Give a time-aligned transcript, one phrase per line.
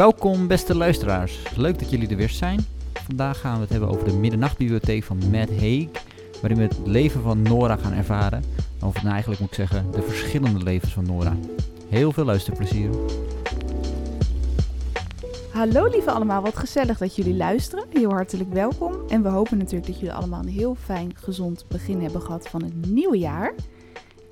[0.00, 1.42] Welkom beste luisteraars.
[1.56, 2.60] Leuk dat jullie er weer zijn.
[2.92, 5.88] Vandaag gaan we het hebben over de middernachtbibliotheek van Matt Haig.
[6.40, 8.44] Waarin we het leven van Nora gaan ervaren.
[8.82, 11.36] Of nou eigenlijk moet ik zeggen, de verschillende levens van Nora.
[11.88, 12.90] Heel veel luisterplezier.
[15.52, 17.84] Hallo lieve allemaal, wat gezellig dat jullie luisteren.
[17.92, 18.92] Heel hartelijk welkom.
[19.08, 22.62] En we hopen natuurlijk dat jullie allemaal een heel fijn, gezond begin hebben gehad van
[22.62, 23.54] het nieuwe jaar.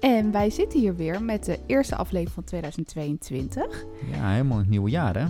[0.00, 3.84] En wij zitten hier weer met de eerste aflevering van 2022.
[4.12, 5.26] Ja, helemaal het nieuwe jaar hè.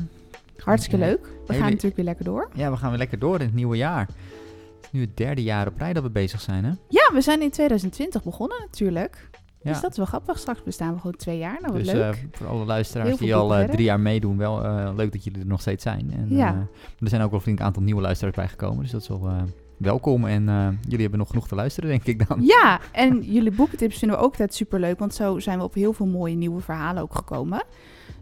[0.64, 1.22] Hartstikke leuk.
[1.22, 2.48] We Hele- gaan natuurlijk weer lekker door.
[2.54, 4.00] Ja, we gaan weer lekker door in het nieuwe jaar.
[4.06, 6.70] Het is nu het derde jaar op rij dat we bezig zijn hè.
[6.88, 9.30] Ja, we zijn in 2020 begonnen natuurlijk.
[9.62, 9.72] Ja.
[9.72, 10.38] Dus dat is wel grappig.
[10.38, 11.58] Straks bestaan we gewoon twee jaar.
[11.60, 12.14] Nou, wat dus leuk.
[12.14, 15.40] eh, voor alle luisteraars die al eh, drie jaar meedoen, wel eh, leuk dat jullie
[15.40, 16.12] er nog steeds zijn.
[16.12, 16.66] En, Ja.
[17.00, 19.30] er zijn ook wel een flink aantal nieuwe luisteraars bijgekomen, dus dat is wel
[19.76, 20.26] welkom.
[20.26, 20.42] En
[20.82, 22.40] jullie hebben nog genoeg te luisteren, denk ik dan.
[22.44, 24.98] Ja, en jullie boekentips vinden we ook altijd superleuk.
[24.98, 27.62] Want zo zijn we op heel veel mooie nieuwe verhalen ook gekomen.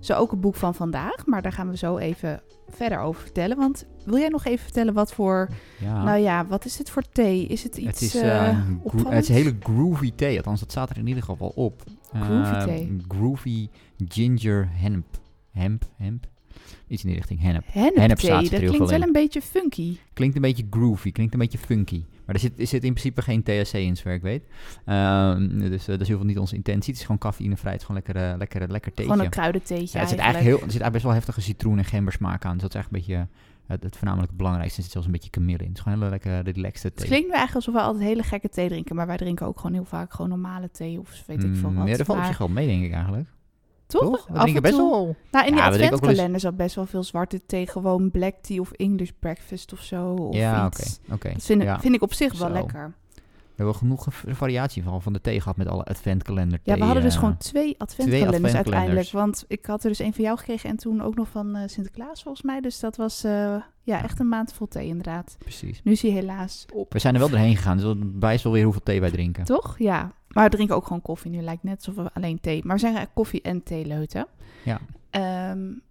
[0.07, 1.27] Zo ook het boek van vandaag.
[1.27, 3.57] Maar daar gaan we zo even verder over vertellen.
[3.57, 5.48] Want wil jij nog even vertellen wat voor...
[5.81, 6.03] Ja.
[6.05, 7.47] Nou ja, wat is het voor thee?
[7.47, 9.29] Is het iets het, is, eh, eh, gro- opvallends?
[9.29, 11.83] het is hele groovy thee, althans dat staat er in ieder geval op.
[12.13, 12.97] Groovy Eh, thee.
[13.09, 13.69] Groovy
[14.09, 15.07] ginger hemp.
[15.51, 16.27] Hemp, hemp.
[16.89, 17.65] Iets in die richting, hennep.
[17.67, 19.07] Hennep hennep staat thee, er dat klinkt wel in.
[19.07, 19.97] een beetje funky.
[20.13, 22.03] Klinkt een beetje groovy, klinkt een beetje funky.
[22.27, 24.43] Maar er zit, er zit in principe geen THC in, zover ik weet.
[24.85, 26.87] Ehm, dus eh, dat is heel veel niet onze intentie.
[26.91, 27.73] Het is gewoon cafeïnevrij.
[27.73, 29.13] Het is gewoon lekker, eh, lekker, lekker theetje.
[29.13, 30.47] Gewoon een kruidentheetje ja, er, zit eigenlijk.
[30.47, 32.53] heel, er zit eigenlijk best wel heftige citroen- en gembersmaak aan.
[32.53, 33.29] Dus dat is eigenlijk een beetje
[33.67, 34.77] eh, het, het voornamelijk het belangrijkste.
[34.77, 35.69] Er zit zelfs een beetje kamille in.
[35.69, 37.07] Het is gewoon een hele lekker relaxed Het thee.
[37.07, 38.97] klinkt nu eigenlijk alsof we altijd hele gekke thee drinken.
[38.97, 41.77] Maar wij drinken ook gewoon heel vaak gewoon normale thee of weet ik veel Mm,
[41.77, 41.89] wat.
[41.89, 43.29] Ja, dat valt op zich wel mee, denk ik eigenlijk.
[43.87, 44.01] Toch?
[44.03, 44.27] Toch?
[44.27, 45.17] We drinken best wel...
[45.31, 47.67] Nou, in Ja, eens- adventkalender zat best wel veel zwarte thee.
[47.67, 50.12] Gewoon black tea of English breakfast of zo.
[50.15, 50.67] Of Ja,
[51.12, 51.33] oké.
[51.33, 51.81] Dat vind, Ja.
[51.81, 52.95] vind ik op zich wel lekker.
[53.14, 57.02] We hebben genoeg variatie van, van de thee gehad met alle adventkalender Ja, we hadden
[57.02, 59.11] dus gewoon twee adventkalenders uiteindelijk.
[59.11, 61.63] Want ik had er dus een van jou gekregen en toen ook nog van eh,
[61.68, 62.61] Sinterklaas volgens mij.
[62.61, 65.36] Dus dat was eh, ja, echt een maand vol thee inderdaad.
[65.39, 65.80] Precies.
[65.85, 66.92] Nu is hij helaas op.
[66.92, 69.45] We zijn er wel doorheen gegaan, dus dat wijst wel weer hoeveel thee wij drinken.
[69.45, 69.74] Toch?
[69.79, 70.13] Ja.
[70.36, 71.41] Maar we drinken ook gewoon koffie nu.
[71.41, 72.61] Lijkt net alsof we alleen thee...
[72.64, 74.27] Maar we zijn eigenlijk koffie en thee leuten.
[74.64, 74.80] Ja.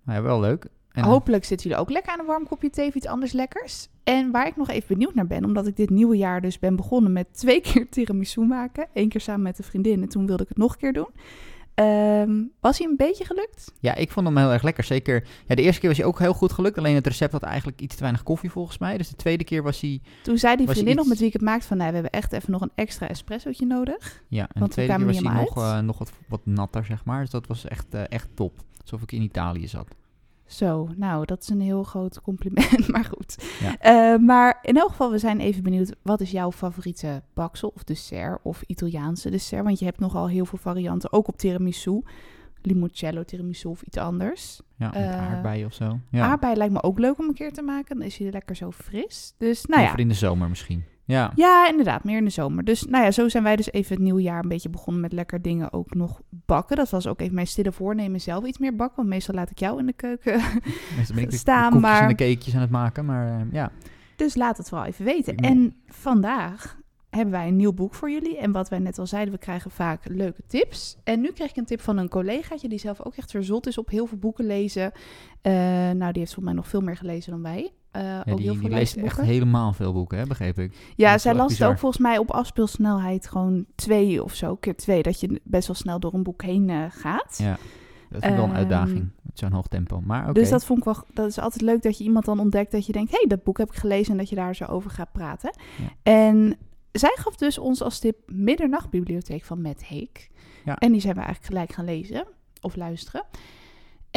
[0.03, 0.63] Maar ja, wel leuk.
[0.91, 3.31] En, eh, Hopelijk zitten jullie ook lekker aan een warm kopje thee of iets anders
[3.31, 3.87] lekkers.
[4.03, 6.75] En waar ik nog even benieuwd naar ben, omdat ik dit nieuwe jaar dus ben
[6.75, 8.87] begonnen met twee keer tiramisu maken.
[8.93, 11.09] Eén keer samen met een vriendin en toen wilde ik het nog een keer doen.
[11.75, 13.71] Ehm, was hij een beetje gelukt?
[13.79, 14.83] Ja, ik vond hem heel erg lekker.
[14.83, 16.77] Zeker, ja, de eerste keer was hij ook heel goed gelukt.
[16.77, 18.97] Alleen het recept had eigenlijk iets te weinig koffie volgens mij.
[18.97, 20.01] Dus de tweede keer was hij...
[20.23, 22.11] Toen zei die vriendin iets- nog met wie ik het maakte van, nou, we hebben
[22.13, 24.23] echt even nog een extra espressootje nodig.
[24.27, 27.21] Ja, en de tweede keer was hij nog, eh, nog wat, wat natter, zeg maar.
[27.21, 28.53] Dus dat was echt, eh, echt top.
[28.81, 29.95] Alsof ik in Italië zat.
[30.47, 33.43] Zo, nou, dat is een heel groot compliment, maar goed.
[33.59, 33.77] Ja.
[33.77, 37.83] Eh, maar in elk geval, we zijn even benieuwd, wat is jouw favoriete baksel of
[37.83, 39.63] dessert of Italiaanse dessert?
[39.63, 42.01] Want je hebt nogal heel veel varianten, ook op tiramisu.
[42.61, 44.61] Limoncello tiramisu of iets anders.
[44.77, 45.99] Ja, met Eh, aardbeien of zo.
[46.11, 47.97] Ja, Aardbei lijkt me ook leuk om een keer te maken.
[47.97, 49.33] Dan is hij lekker zo fris.
[49.37, 49.85] Dus nou ja.
[49.85, 50.83] Liever in de zomer misschien.
[51.05, 51.31] Ja.
[51.35, 52.63] Ja, inderdaad, meer in de zomer.
[52.63, 55.11] Dus nou ja, zo zijn wij dus even het nieuwe jaar een beetje begonnen met
[55.13, 56.75] lekker dingen ook nog bakken.
[56.75, 58.95] Dat was ook even mijn stille voornemen zelf iets meer bakken.
[58.97, 60.41] Want meestal laat ik jou in de keuken.
[60.97, 63.05] Meestal ben ik Staan, de koekjes en maar- de cakejes aan het maken.
[63.05, 63.71] Maar eh, ja,
[64.15, 65.35] Dus laat het vooral even weten.
[65.35, 66.77] En vandaag
[67.09, 68.37] hebben wij een nieuw boek voor jullie.
[68.37, 70.97] En wat wij net al zeiden, we krijgen vaak leuke tips.
[71.03, 73.77] En nu kreeg ik een tip van een collegaatje die zelf ook echt verzot is
[73.77, 74.91] op heel veel boeken lezen.
[75.41, 75.51] Eh,
[75.91, 77.71] nou, die heeft volgens mij nog veel meer gelezen dan wij.
[78.03, 80.75] Ja ook heel die, veel die leest echt helemaal veel boeken, hè, begreep ik.
[80.95, 84.75] Ja, Dat zij las het ook volgens mij op afspeelsnelheid gewoon twee of zo, keer
[84.75, 85.03] twee.
[85.03, 87.37] Dat je best wel snel door een boek heen eh, gaat.
[87.37, 87.57] Ja,
[88.09, 90.01] dat is wel een Ehm, uitdaging met zo'n hoog tempo.
[90.05, 90.33] Maar oké.
[90.33, 92.85] Dus dat vond ik wel, dat is altijd leuk dat je iemand dan ontdekt dat
[92.85, 94.91] je denkt, hé, hey, dat boek heb ik gelezen en dat je daar zo over
[94.91, 95.53] gaat praten.
[95.77, 96.11] Ja.
[96.11, 96.57] En
[96.91, 100.27] zij gaf dus ons als tip Middernachtbibliotheek van Matt Haig.
[100.65, 100.75] Ja.
[100.75, 102.25] En die zijn we eigenlijk gelijk gaan lezen
[102.61, 103.23] of luisteren.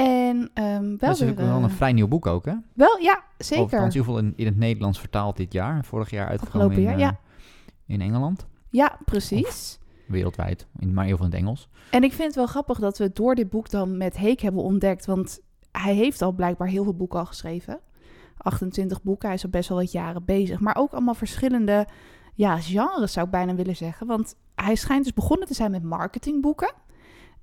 [0.04, 2.54] En ehm, wel, dat is ook wel eh, een vrij nieuw boek ook, hè?
[2.74, 3.62] wel, ja, zeker.
[3.62, 5.84] althans, geval in, in het Nederlands vertaald dit jaar.
[5.84, 7.08] Vorig jaar uitgekomen in, jaar, eh,
[7.86, 8.46] in Engeland.
[8.70, 9.78] Ja, precies.
[10.06, 11.68] Wereldwijd, in, maar heel veel in het Engels.
[11.90, 14.62] En ik vind het wel grappig dat we door dit boek dan met Heek hebben
[14.62, 15.06] ontdekt.
[15.06, 15.40] Want
[15.72, 17.80] hij heeft al blijkbaar heel veel boeken al geschreven.
[18.36, 20.60] 28 boeken, hij is al best wel wat jaren bezig.
[20.60, 21.86] Maar ook allemaal verschillende
[22.34, 24.06] ja, genres zou ik bijna willen zeggen.
[24.06, 26.72] Want hij schijnt dus begonnen te zijn met marketingboeken.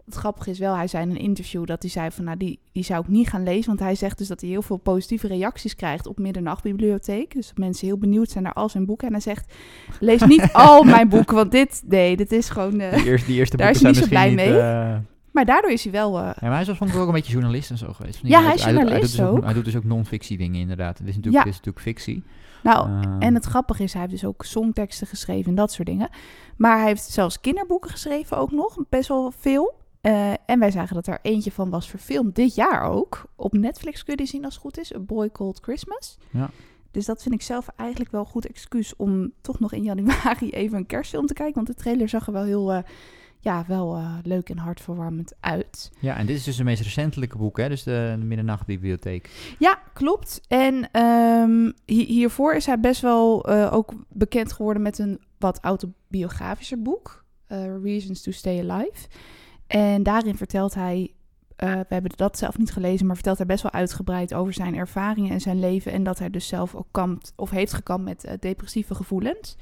[0.06, 2.24] Het grappige is wel, hij zei in een interview dat hij zei van...
[2.24, 3.66] nou, die, die zou ik niet gaan lezen.
[3.66, 7.34] Want hij zegt dus dat hij heel veel positieve reacties krijgt op Middernachtbibliotheek.
[7.34, 9.08] Dus dat mensen heel benieuwd zijn naar al zijn boeken.
[9.08, 9.54] En hij zegt,
[10.00, 12.72] lees niet al mijn boeken, want dit, nee, dit is gewoon...
[12.78, 14.60] Die eerste, die eerste Daar is hij niet zo blij niet, mee.
[14.60, 14.96] eh,
[15.32, 16.18] Maar daardoor is hij wel...
[16.18, 18.20] eh, ja, maar hij is oorspronkelijk ook een beetje journalist en zo geweest.
[18.24, 19.44] Ja, hij is doet- doet- journalist doet dus ook.
[19.44, 20.98] Hij doet dus ook non-fictie dingen inderdaad.
[20.98, 21.52] Dit is natuurlijk, Ja.
[21.52, 22.24] dit is natuurlijk fictie.
[22.64, 25.88] nou, Ehm, en het grappige is, hij heeft dus ook songteksten geschreven en dat soort
[25.88, 26.10] dingen.
[26.58, 29.84] Maar hij heeft zelfs kinderboeken geschreven ook nog, best wel veel.
[30.06, 33.26] Eh, en wij zagen dat er eentje van was verfilmd dit jaar ook.
[33.36, 34.96] Op Netflix kun je die zien als het goed is.
[34.96, 36.18] A Boy Called Christmas.
[36.32, 36.50] Ja.
[36.92, 40.50] Dus dat vind ik zelf eigenlijk wel een goed excuus om toch nog in januari
[40.62, 41.56] even een kerstfilm te kijken.
[41.56, 42.84] Want de trailer zag er wel heel eh,
[43.40, 45.92] ja, wel, eh, leuk en hartverwarmend uit.
[46.00, 47.70] Ja, en dit is dus de meest recentelijke boek, hè?
[47.70, 49.56] Dus de, de Middernachtbibliotheek.
[49.60, 50.42] Ja, klopt.
[50.48, 56.82] En ehm, hi- hiervoor is hij best wel ook bekend geworden met een wat autobiografischer
[56.82, 57.24] boek.
[57.84, 59.08] Reasons to Stay Alive.
[59.68, 61.14] En daarin vertelt hij,
[61.56, 64.76] eh, we hebben dat zelf niet gelezen, maar vertelt hij best wel uitgebreid over zijn
[64.76, 65.92] ervaringen en zijn leven.
[65.92, 69.58] En dat hij dus zelf ook kampt of heeft gekampt met eh, depressieve gevoelens.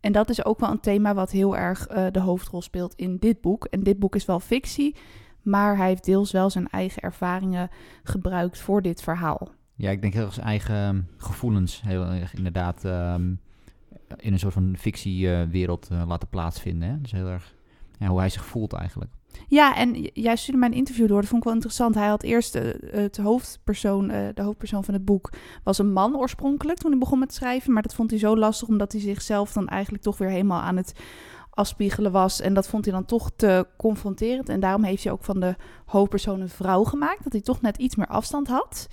[0.00, 3.16] En dat is ook wel een thema wat heel erg eh, de hoofdrol speelt in
[3.16, 3.64] dit boek.
[3.64, 4.96] En dit boek is wel fictie,
[5.42, 7.70] maar hij heeft deels wel zijn eigen ervaringen
[8.02, 9.48] gebruikt voor dit verhaal.
[9.74, 13.34] Ja, ik denk heel erg zijn eigen ehm, gevoelens heel erg inderdaad ehm,
[14.16, 16.88] in een soort van fictiewereld eh, laten plaatsvinden.
[16.88, 17.00] Hè?
[17.00, 17.54] Dus heel erg
[17.98, 19.10] ja, hoe hij zich voelt eigenlijk.
[19.46, 21.20] Ja, en jij stuurde mij een interview door.
[21.20, 21.94] Dat vond ik wel interessant.
[21.94, 25.30] Hij had eerst eh, het hoofdpersoon, eh, de hoofdpersoon van het boek,
[25.64, 27.72] was een man oorspronkelijk toen hij begon met schrijven.
[27.72, 30.76] Maar dat vond hij zo lastig omdat hij zichzelf dan eigenlijk toch weer helemaal aan
[30.76, 30.92] het
[31.50, 32.40] afspiegelen was.
[32.40, 34.48] En dat vond hij dan toch te confronterend.
[34.48, 35.54] En daarom heeft hij ook van de
[35.86, 37.24] hoofdpersoon een vrouw gemaakt.
[37.24, 38.88] Dat hij toch net iets meer afstand had.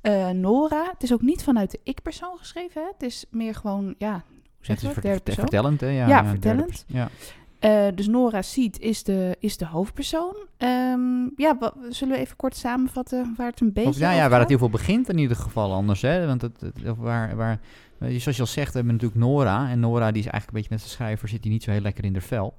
[0.00, 2.82] Eh, Nora, het is ook niet vanuit de ik-persoon geschreven.
[2.82, 2.88] Hè?
[2.92, 4.20] Het is meer gewoon, ja, hoe
[4.60, 5.04] zeg Het je is dat?
[5.04, 5.44] ver- persoon.
[5.44, 5.86] vertellend, hè?
[5.88, 6.84] Ja, Ja, derde vertellend.
[6.86, 7.08] Ja.
[7.58, 10.36] Eh, dus Nora Seed is de, is de hoofdpersoon.
[10.56, 14.40] Ehm, ja, zullen we even kort samenvatten waar het een beetje Of, ja, ja, waar
[14.40, 16.02] het heel veel begint in ieder geval anders.
[16.02, 16.26] Hè?
[16.26, 17.60] Want het, het- waar, waar,
[17.98, 19.70] eh, zoals je al zegt, we hebben natuurlijk Nora.
[19.70, 21.80] En Nora die is eigenlijk een beetje met de schrijver, zit die niet zo heel
[21.80, 22.54] lekker in de vel.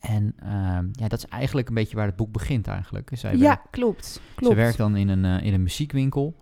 [0.00, 3.10] En ehm, ja, dat is eigenlijk een beetje waar het boek begint eigenlijk.
[3.12, 4.20] Zij Ja, werkt, klopt.
[4.34, 4.54] klopt.
[4.54, 6.36] Ze werkt dan in een, eh, in een muziekwinkel,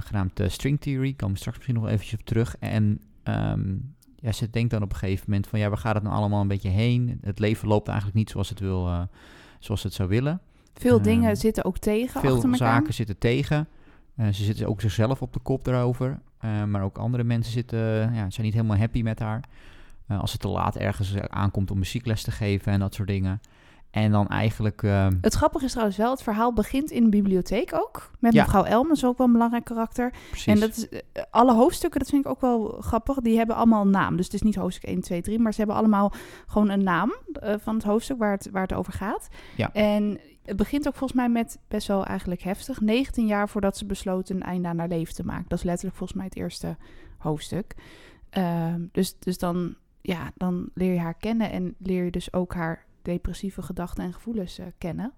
[0.00, 1.12] genaamd String Theory.
[1.12, 2.56] Komen we straks misschien nog eventjes op terug.
[2.60, 3.74] En ehm,
[4.20, 6.40] ja, ze denkt dan op een gegeven moment van, ja, waar gaat het nou allemaal
[6.40, 7.18] een beetje heen?
[7.22, 9.02] Het leven loopt eigenlijk niet zoals het, wil, eh,
[9.58, 10.40] zoals het zou willen.
[10.74, 12.68] Veel Ehm, dingen zitten ook tegen Veel achter elkaar.
[12.74, 13.68] zaken zitten tegen.
[14.16, 16.18] Eh, ze zitten ook zichzelf op de kop daarover.
[16.38, 17.78] Eh, maar ook andere mensen zitten,
[18.14, 19.40] ja, zijn niet helemaal happy met haar.
[20.08, 23.40] Als ze te laat ergens aankomt om muziekles te geven en dat soort dingen.
[23.90, 24.82] En dan eigenlijk...
[24.82, 28.10] ehm, Het grappige is trouwens wel, het verhaal begint in de bibliotheek ook.
[28.18, 28.42] Met Ja.
[28.44, 30.12] mevrouw Elm, dat is ook wel een belangrijk karakter.
[30.28, 30.46] precies.
[30.46, 33.82] En dat is, eh, alle hoofdstukken, dat vind ik ook wel grappig, die hebben allemaal
[33.82, 34.16] een naam.
[34.16, 36.12] Dus het is niet hoofdstuk 1, 2, 3, maar ze hebben allemaal
[36.46, 39.28] gewoon een naam eh, van het hoofdstuk waar het, waar het over gaat.
[39.56, 39.72] Ja.
[39.72, 42.80] En het begint ook volgens mij met best wel eigenlijk heftig.
[42.80, 45.44] 19 jaar voordat ze besloten een einde aan haar leven te maken.
[45.48, 46.76] Dat is letterlijk volgens mij het eerste
[47.18, 47.74] hoofdstuk.
[48.30, 52.54] Ehm, dus, dus dan, ja, dan leer je haar kennen en leer je dus ook
[52.54, 55.12] haar depressieve gedachten en gevoelens eh, kennen.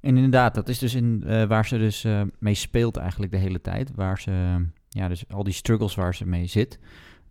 [0.00, 3.38] En inderdaad, dat is dus in, eh, waar ze dus eh, mee speelt eigenlijk de
[3.38, 3.94] hele tijd.
[3.94, 6.78] Waar ze, ja, dus al die struggles waar ze mee zit.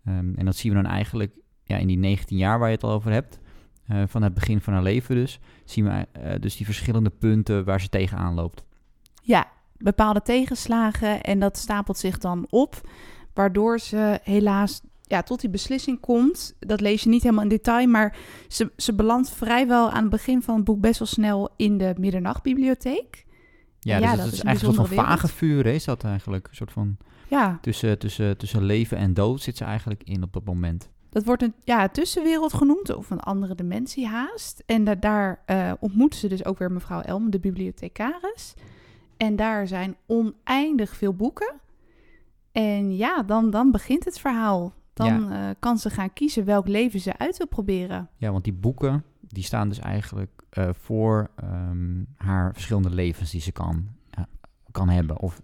[0.04, 1.32] Ehm, en dat zien we dan eigenlijk
[1.64, 3.38] ja, in die 19 jaar waar je het al over hebt.
[4.06, 5.40] van het begin van haar leven dus.
[5.64, 6.06] Zien we
[6.40, 8.64] dus die verschillende punten waar ze tegenaan loopt.
[9.22, 9.46] Ja,
[9.76, 12.80] bepaalde tegenslagen en dat stapelt zich dan op,
[13.34, 16.54] waardoor ze helaas ja, tot die beslissing komt.
[16.58, 18.16] Dat lees je niet helemaal in detail, maar
[18.48, 21.94] ze, ze belandt vrijwel aan het begin van het boek best wel snel in de
[21.98, 23.26] middernachtbibliotheek.
[23.80, 26.04] Ja, Ja, dus dat dat is is eigenlijk een soort van vage vuur is dat
[26.04, 26.48] eigenlijk.
[26.48, 26.96] Een soort van
[27.28, 30.90] Ja, tussen, tussen, tussen leven en dood zit ze eigenlijk in op dat moment.
[31.10, 34.62] dat wordt een ja, tussenwereld genoemd, of een andere dimensie haast.
[34.66, 38.54] En da- daar eh ontmoet ze dus ook weer mevrouw Elm, de bibliothecaris.
[39.16, 41.54] En daar zijn oneindig veel boeken.
[42.52, 44.72] En ja, dan, dan begint het verhaal.
[44.98, 48.08] Dan eh, kan ze gaan kiezen welk leven ze uit wil proberen.
[48.16, 53.40] Ja, want die boeken die staan dus eigenlijk eh, voor ehm, haar verschillende levens die
[53.40, 54.26] ze kan, ja,
[54.70, 55.40] kan hebben of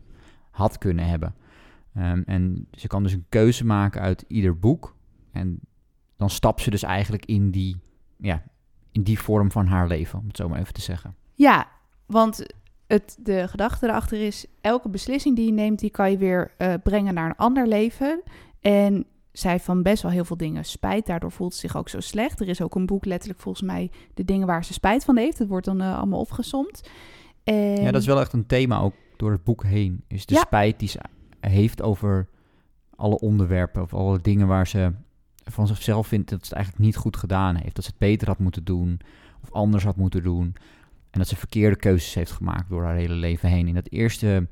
[0.51, 1.35] had kunnen hebben.
[1.95, 4.97] Ehm, en ze kan dus een keuze maken uit ieder boek.
[5.33, 5.61] En
[6.17, 7.77] dan stapt ze dus eigenlijk in die,
[8.17, 8.43] ja,
[8.93, 11.15] in die vorm van haar leven, om het zo maar even te zeggen.
[11.35, 11.69] Ja,
[12.07, 12.47] want
[12.87, 14.47] het, de gedachte erachter is...
[14.61, 18.23] elke beslissing die je neemt, die kan je weer eh, brengen naar een ander leven.
[18.61, 19.07] En
[19.39, 21.07] zij van best wel heel veel dingen spijt.
[21.07, 22.41] Daardoor voelt ze zich ook zo slecht.
[22.41, 23.91] Er is ook een boek, letterlijk volgens mij...
[24.15, 25.39] de dingen waar ze spijt van heeft.
[25.39, 26.89] Dat wordt dan eh, allemaal opgesomd.
[27.45, 30.05] En, Ja, dat is wel echt een thema ook door het boek heen.
[30.09, 30.41] Is de Ja.
[30.41, 30.99] spijt die ze
[31.41, 32.29] heeft over
[32.97, 34.93] alle onderwerpen of alle dingen waar ze
[35.45, 37.75] van zichzelf vindt dat ze het eigenlijk niet goed gedaan heeft.
[37.75, 39.01] Dat ze het beter had moeten doen
[39.43, 40.55] of anders had moeten doen.
[41.11, 43.69] En dat ze verkeerde keuzes heeft gemaakt door haar hele leven heen.
[43.69, 44.49] In dat eerste,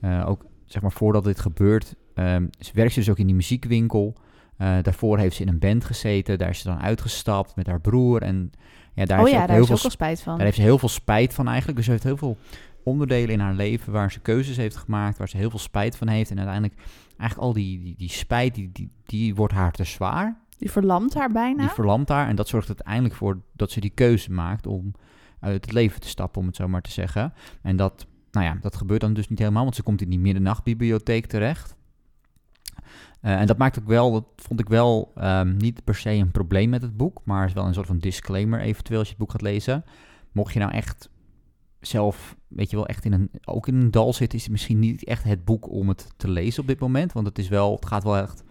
[0.00, 3.34] eh, ook zeg maar voordat dit gebeurt, ehm ze werkt ze dus ook in die
[3.34, 4.16] muziekwinkel.
[4.56, 6.38] Eh, daarvoor heeft ze in een band gezeten.
[6.38, 8.22] Daar is ze dan uitgestapt met haar broer.
[8.22, 8.50] En
[8.94, 10.34] ja, daar oh heeft ze ja, ook daar heel veel ook spijt van.
[10.34, 11.76] daar heeft ze heel veel spijt van eigenlijk.
[11.76, 12.38] Dus ze heeft heel veel
[12.84, 16.08] onderdelen in haar leven waar ze keuzes heeft gemaakt, waar ze heel veel spijt van
[16.08, 16.30] heeft.
[16.30, 16.80] En uiteindelijk,
[17.18, 20.40] eigenlijk al die, die, die spijt, die, die, die wordt haar te zwaar.
[20.58, 21.60] Die verlamt haar bijna.
[21.60, 22.28] Die verlamt haar.
[22.28, 24.94] En dat zorgt uiteindelijk voor dat ze die keuze maakt om
[25.40, 27.32] uit het leven te stappen, om het zo maar te zeggen.
[27.62, 30.18] En dat, nou ja, dat gebeurt dan dus niet helemaal, want ze komt in die
[30.18, 31.75] middernachtbibliotheek terecht.
[33.26, 36.30] Uh, en dat maakt ook wel, dat vond ik wel um, niet per se een
[36.30, 39.22] probleem met het boek, maar is wel een soort van disclaimer eventueel als je het
[39.22, 39.84] boek gaat lezen.
[40.32, 41.10] Mocht je nou echt
[41.80, 44.78] zelf, weet je wel, echt in een, ook in een dal zitten, is het misschien
[44.78, 47.12] niet echt het boek om het te lezen op dit moment.
[47.12, 48.44] Want het is wel, het gaat wel echt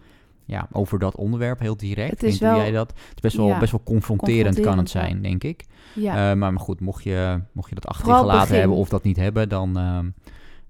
[0.44, 2.10] ja, over dat onderwerp heel direct.
[2.10, 2.90] Het is wel, jij dat?
[2.90, 5.64] Het is best wel, best wel confronterend, kan het zijn, denk ik.
[5.94, 6.10] Ja.
[6.10, 9.02] Uh, maar, maar goed, mocht je, mocht je dat achter je gelaten hebben of dat
[9.02, 9.98] niet hebben, dan, uh,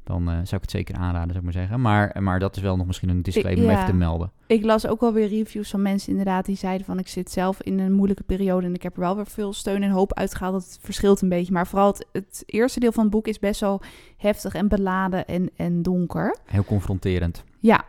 [0.06, 1.80] dan uh, zou ik het zeker aanraden, zou ik maar zeggen.
[1.80, 4.30] Maar, maar dat is wel nog misschien een disclaimer om even te melden.
[4.46, 6.98] Ik las ook wel weer reviews van mensen inderdaad die zeiden van...
[6.98, 9.82] ik zit zelf in een moeilijke periode en ik heb er wel weer veel steun
[9.82, 10.52] en hoop uitgehaald.
[10.52, 11.52] Dat het verschilt een beetje.
[11.52, 13.82] Maar vooral het, het eerste deel van het boek is best wel
[14.16, 16.36] heftig en beladen en, en donker.
[16.44, 17.44] Heel confronterend.
[17.60, 17.84] Ja,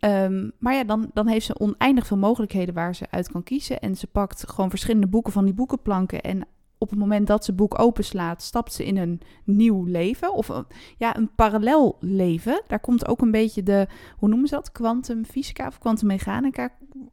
[0.00, 3.80] Um, maar ja, dan, dan heeft ze oneindig veel mogelijkheden waar ze uit kan kiezen.
[3.80, 6.20] En ze pakt gewoon verschillende boeken van die boekenplanken.
[6.20, 6.46] En
[6.78, 10.34] op het moment dat ze het boek openslaat, stapt ze in een nieuw leven.
[10.34, 10.66] Of een,
[10.96, 12.62] ja, een parallel leven.
[12.66, 14.72] Daar komt ook een beetje de, hoe noemen ze dat?
[14.72, 16.72] Kwantumfysica of kwantummechanica.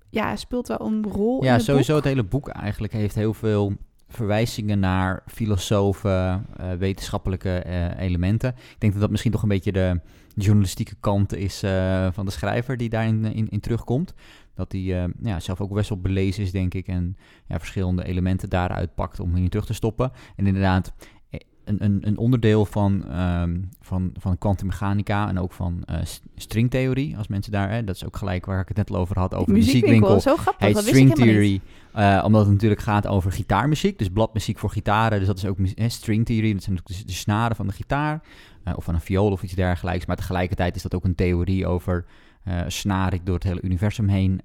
[0.09, 1.43] Ja, speelt wel een rol.
[1.43, 3.73] Ja, in sowieso het hele boek eigenlijk heeft heel veel
[4.11, 8.49] verwijzingen naar filosofen, uh, wetenschappelijke uh, elementen.
[8.49, 9.99] Ik denk dat dat misschien toch een beetje de
[10.35, 14.13] journalistieke kant is uh, van de schrijver die daarin in, in terugkomt.
[14.55, 17.17] Dat hij ja, zelf ook best wel belezen is, denk ik, en
[17.47, 20.11] ja, verschillende elementen daaruit pakt om hier terug te stoppen.
[20.35, 20.93] En inderdaad,
[21.63, 25.95] een, een, een onderdeel van, um, van, van kwantummechanica en ook van uh,
[26.35, 27.17] stringtheorie.
[27.17, 29.33] Als mensen daar, hè, dat is ook gelijk waar ik het net al over had,
[29.33, 30.19] over de muziekwinkel.
[30.19, 31.61] Zo grappig, heet string theory,
[31.95, 35.17] uh, omdat het natuurlijk gaat over gitaarmuziek, dus bladmuziek voor gitaren.
[35.17, 38.21] Dus dat is ook hè, string theory, dat zijn de, de snaren van de gitaar
[38.67, 40.05] uh, of van een viool of iets dergelijks.
[40.05, 42.05] Maar tegelijkertijd is dat ook een theorie over
[42.67, 44.41] snaren door het hele universum heen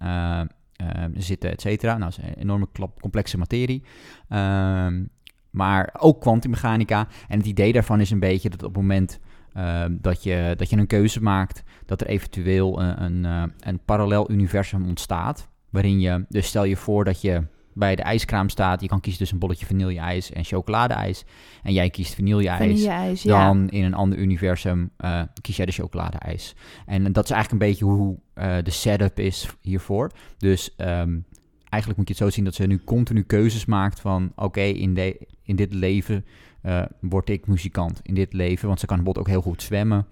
[1.14, 1.98] zitten, et cetera.
[1.98, 2.68] Nou, dat is een enorme
[3.00, 3.82] complexe materie.
[4.28, 5.04] Ehm,
[5.50, 7.08] maar ook kwantummechanica.
[7.28, 9.20] En het idee daarvan is een beetje dat op het moment
[9.56, 14.30] uh, dat, je, dat je een keuze maakt, dat er eventueel een, een, een parallel
[14.30, 15.48] universum ontstaat.
[15.70, 17.42] Waarin je, dus stel je voor dat je
[17.76, 18.80] bij de ijskraam staat.
[18.80, 21.24] Je kan kiezen tussen een bolletje vanille-ijs en chocolade-ijs.
[21.62, 22.58] En jij kiest vanille-ijs.
[22.58, 23.70] Vanille dan ja.
[23.70, 26.54] in een ander universum uh, kies jij de chocolade-ijs.
[26.86, 30.10] En dat is eigenlijk een beetje hoe uh, de setup is hiervoor.
[30.38, 31.24] Dus um,
[31.68, 34.32] eigenlijk moet je het zo zien dat ze nu continu keuzes maakt van...
[34.34, 36.24] oké, okay, in, de, in dit leven
[36.62, 38.00] uh, word ik muzikant.
[38.02, 40.06] In dit leven, want ze kan bijvoorbeeld ook heel goed zwemmen.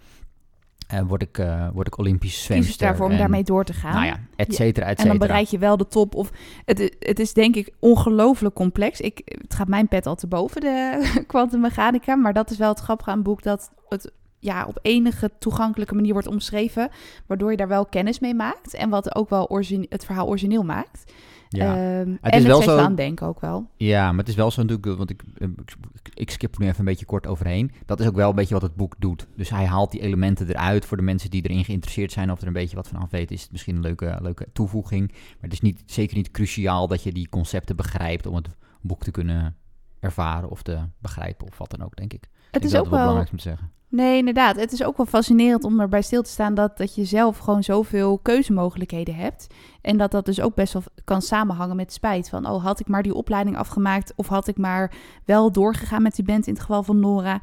[0.95, 2.71] Uh, word, ik, uh, word ik Olympische zwemster.
[2.71, 3.95] Kies daarvoor om en, daarmee door te gaan.
[3.95, 5.03] Nou ja, et cetera, et cetera.
[5.03, 6.15] En dan bereik je wel de top.
[6.15, 6.31] Of
[6.65, 9.01] het, het is denk ik ongelooflijk complex.
[9.01, 12.15] Ik, het gaat mijn pet al te boven, de kwantummechanica.
[12.15, 15.95] Maar dat is wel het grappige aan het boek, dat het ja, op enige toegankelijke
[15.95, 16.89] manier wordt omschreven.
[17.27, 18.75] Waardoor je daar wel kennis mee maakt.
[18.75, 21.13] En wat ook wel het verhaal origineel maakt.
[21.57, 22.01] Ja.
[22.01, 23.71] Um, het en is wel het zo aan denken ook wel.
[23.77, 26.79] Ja, maar het is wel zo natuurlijk, want ik, ik, ik skip er nu even
[26.79, 27.71] een beetje kort overheen.
[27.87, 29.27] Dat is ook wel een beetje wat het boek doet.
[29.37, 32.47] Dus hij haalt die elementen eruit voor de mensen die erin geïnteresseerd zijn of er
[32.47, 33.35] een beetje wat van af weten.
[33.35, 35.09] Is het misschien een leuke, leuke toevoeging.
[35.13, 38.49] Maar het is niet, zeker niet cruciaal dat je die concepten begrijpt om het
[38.81, 39.57] boek te kunnen
[40.01, 42.29] ervaren of te begrijpen of wat dan ook, denk ik.
[42.51, 43.71] Het ik is ook wel belangrijk om te zeggen.
[43.95, 44.57] Nee, inderdaad.
[44.57, 47.63] Het is ook wel fascinerend om erbij stil te staan dat, dat je zelf gewoon
[47.63, 49.47] zoveel keuzemogelijkheden hebt.
[49.81, 52.29] En dat dat dus ook best wel kan samenhangen met spijt.
[52.29, 56.15] Van, oh, had ik maar die opleiding afgemaakt of had ik maar wel doorgegaan met
[56.15, 57.41] die band in het geval van Nora.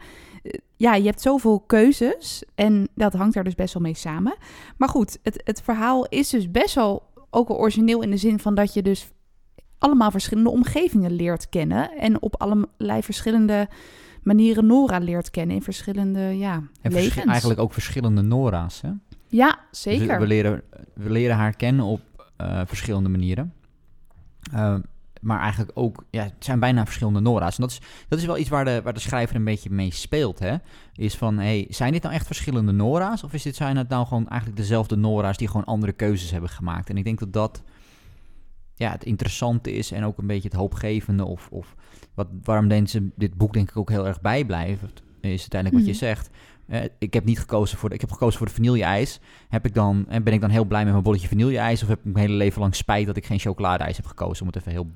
[0.76, 4.36] Ja, je hebt zoveel keuzes en dat hangt daar dus best wel mee samen.
[4.78, 8.40] Maar goed, het, het verhaal is dus best wel ook wel origineel in de zin
[8.40, 9.12] van dat je dus
[9.78, 11.92] allemaal verschillende omgevingen leert kennen.
[11.92, 13.68] En op allerlei verschillende
[14.24, 16.94] manieren Nora leert kennen in verschillende ja, en
[17.28, 18.90] eigenlijk ook verschillende Nora's, hè?
[19.28, 20.08] Ja, zeker.
[20.08, 20.62] Dus we, leren,
[20.94, 22.02] we leren haar kennen op
[22.42, 23.54] uh, verschillende manieren.
[24.54, 24.76] Uh,
[25.22, 27.56] maar eigenlijk ook, ja, het zijn bijna verschillende Nora's.
[27.56, 29.92] En dat is, dat is wel iets waar de, waar de schrijver een beetje mee
[29.94, 30.56] speelt, hè?
[30.96, 33.24] Is van, hey, zijn dit nou echt verschillende Nora's?
[33.24, 36.50] Of is dit, zijn het nou gewoon eigenlijk dezelfde Nora's die gewoon andere keuzes hebben
[36.50, 36.90] gemaakt?
[36.90, 37.64] En ik denk dat dat
[38.76, 41.76] ja, het interessante is en ook een beetje het hoopgevende of, of
[42.14, 46.06] wat, waarom mensen dit boek denk ik ook heel erg bijblijft, is uiteindelijk wat je
[46.06, 46.30] zegt.
[46.68, 49.20] Uh, ik heb niet gekozen voor de, ik heb gekozen voor de vanille-ijs.
[49.50, 51.82] Heb ik dan, en ben ik dan heel blij met mijn bolletje vanille-ijs?
[51.82, 54.42] Of heb ik mijn hele leven lang spijt dat ik geen chocolade-ijs heb gekozen?
[54.42, 54.88] Om het even heel,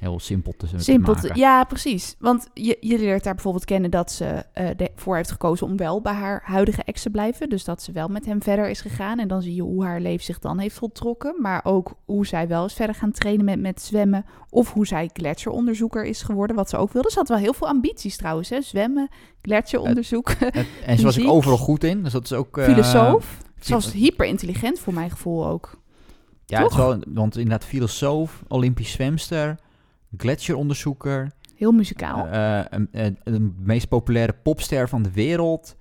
[0.00, 1.40] heel simpel te, simpel te maken.
[1.40, 2.16] ja, precies.
[2.18, 6.00] Want je, je leert daar bijvoorbeeld kennen dat ze uh, voor heeft gekozen om wel
[6.00, 7.48] bij haar huidige ex te blijven.
[7.48, 9.18] Dus dat ze wel met hem verder is gegaan.
[9.18, 11.34] En dan zie je hoe haar leven zich dan heeft voltrokken.
[11.38, 14.24] Maar ook hoe zij wel eens verder gaan trainen met, met zwemmen.
[14.50, 17.10] Of hoe zij gletsjeronderzoeker is geworden, wat ze ook wilde.
[17.10, 18.60] Ze had wel heel veel ambities trouwens, hè?
[18.60, 19.08] Zwemmen,
[19.42, 20.30] gletsjeronderzoek.
[20.86, 22.56] en zo was ik overal goed in, dus dat is ook...
[22.56, 23.38] Uh, filosoof.
[23.60, 25.78] Ze was hyper intelligent voor mijn gevoel ook.
[26.46, 29.58] Ja, het is wel, want inderdaad filosoof, olympisch zwemster,
[30.16, 31.32] gletsjeronderzoeker.
[31.56, 32.26] Heel muzikaal.
[32.26, 35.76] Eh, een- een- de meest populaire popster van de wereld.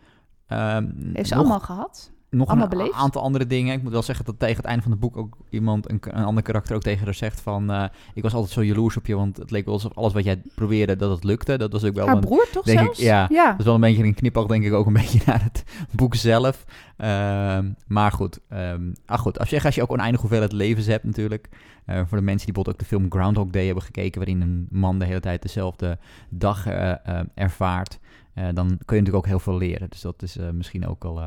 [0.47, 2.11] Ehm, Heeft ze nog, allemaal gehad.
[2.29, 2.93] Nog allemaal een beleefd?
[2.93, 3.73] aantal andere dingen.
[3.75, 6.23] Ik moet wel zeggen dat tegen het einde van het boek ook iemand, een, een
[6.23, 7.71] ander karakter ook tegen haar zegt van...
[7.71, 7.83] eh,
[8.13, 10.41] ik was altijd zo jaloers op je, want het leek wel alsof alles wat jij
[10.55, 11.57] probeerde, dat het lukte.
[11.57, 12.21] Dat was ook wel Haar een...
[12.21, 13.27] broer toch denk ik, ja.
[13.29, 13.49] ja.
[13.51, 16.15] Dat is wel een beetje een knipoog, denk ik, ook een beetje naar het boek
[16.15, 16.65] zelf.
[16.97, 21.03] Ehm, maar goed, ehm, ah goed, als je, als je ook oneindig hoeveelheid levens hebt
[21.03, 21.49] natuurlijk.
[21.85, 24.67] eh, voor de mensen die bijvoorbeeld ook de film Groundhog Day hebben gekeken, waarin een
[24.71, 25.97] man de hele tijd dezelfde
[26.29, 27.99] dag eh, ervaart,
[28.33, 29.89] dan kun je natuurlijk ook heel veel leren.
[29.89, 31.21] Dus dat is misschien ook al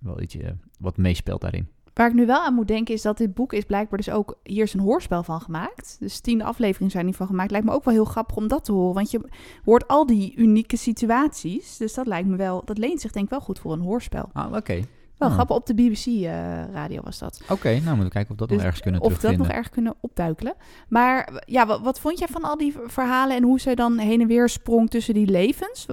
[0.00, 1.68] wel iets eh, wat meespeelt daarin.
[1.94, 4.38] Waar ik nu wel aan moet denken is dat dit boek is blijkbaar dus ook...
[4.42, 5.96] Hier is een hoorspel van gemaakt.
[6.00, 7.50] Dus tien afleveringen zijn hiervan gemaakt.
[7.50, 8.94] Lijkt me ook wel heel grappig om dat te horen.
[8.94, 9.20] Want je
[9.64, 11.76] hoort al die unieke situaties.
[11.76, 12.62] Dus dat lijkt me wel...
[12.64, 14.28] Dat leent zich denk ik wel goed voor een hoorspel.
[14.32, 14.82] Ah, oké.
[15.16, 15.34] Wel Ah.
[15.34, 15.56] grappig.
[15.56, 17.40] Op de BBC-radio was dat.
[17.50, 19.68] Oké, nou moeten we kijken of dat Dus nog ergens kunnen Of dat nog erg
[19.68, 20.54] kunnen opduikelen.
[20.88, 23.36] Maar ja, wat, wat vond jij van al die verhalen...
[23.36, 25.86] en hoe zij dan heen en weer sprong tussen die levens?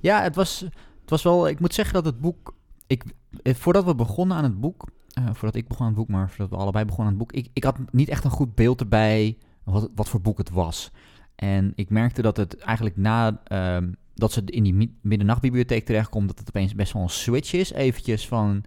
[0.00, 0.60] Ja, het was,
[1.00, 1.48] het was wel.
[1.48, 2.54] Ik moet zeggen dat het boek.
[2.86, 3.04] Ik,
[3.42, 4.84] eh, voordat we begonnen aan het boek.
[5.12, 7.38] eh, voordat ik begon aan het boek, maar voordat we allebei begonnen aan het boek.
[7.44, 9.38] Ik, ik had niet echt een goed beeld erbij.
[9.64, 10.90] Wat, wat voor boek het was.
[11.34, 13.40] En ik merkte dat het eigenlijk na.
[13.44, 16.28] ehm, dat ze in die mi- middernachtbibliotheek terechtkomt.
[16.28, 17.72] dat het opeens best wel een switch is.
[17.72, 18.64] Eventjes van.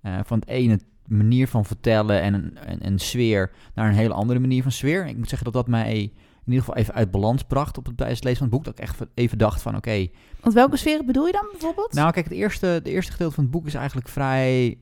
[0.00, 3.50] eh, van het ene manier van vertellen en een, en, en sfeer.
[3.74, 5.06] naar een hele andere manier van sfeer.
[5.06, 6.12] Ik moet zeggen dat dat mij.
[6.48, 8.64] In ieder geval even uit balans bracht op het, bij het lezen van het boek.
[8.64, 10.06] Dat ik echt even dacht van oké,
[10.40, 11.92] Want welke sferen bedoel je dan bijvoorbeeld?
[11.92, 14.78] nou, kijk, het eerste, het eerste gedeelte van het boek is eigenlijk vrij,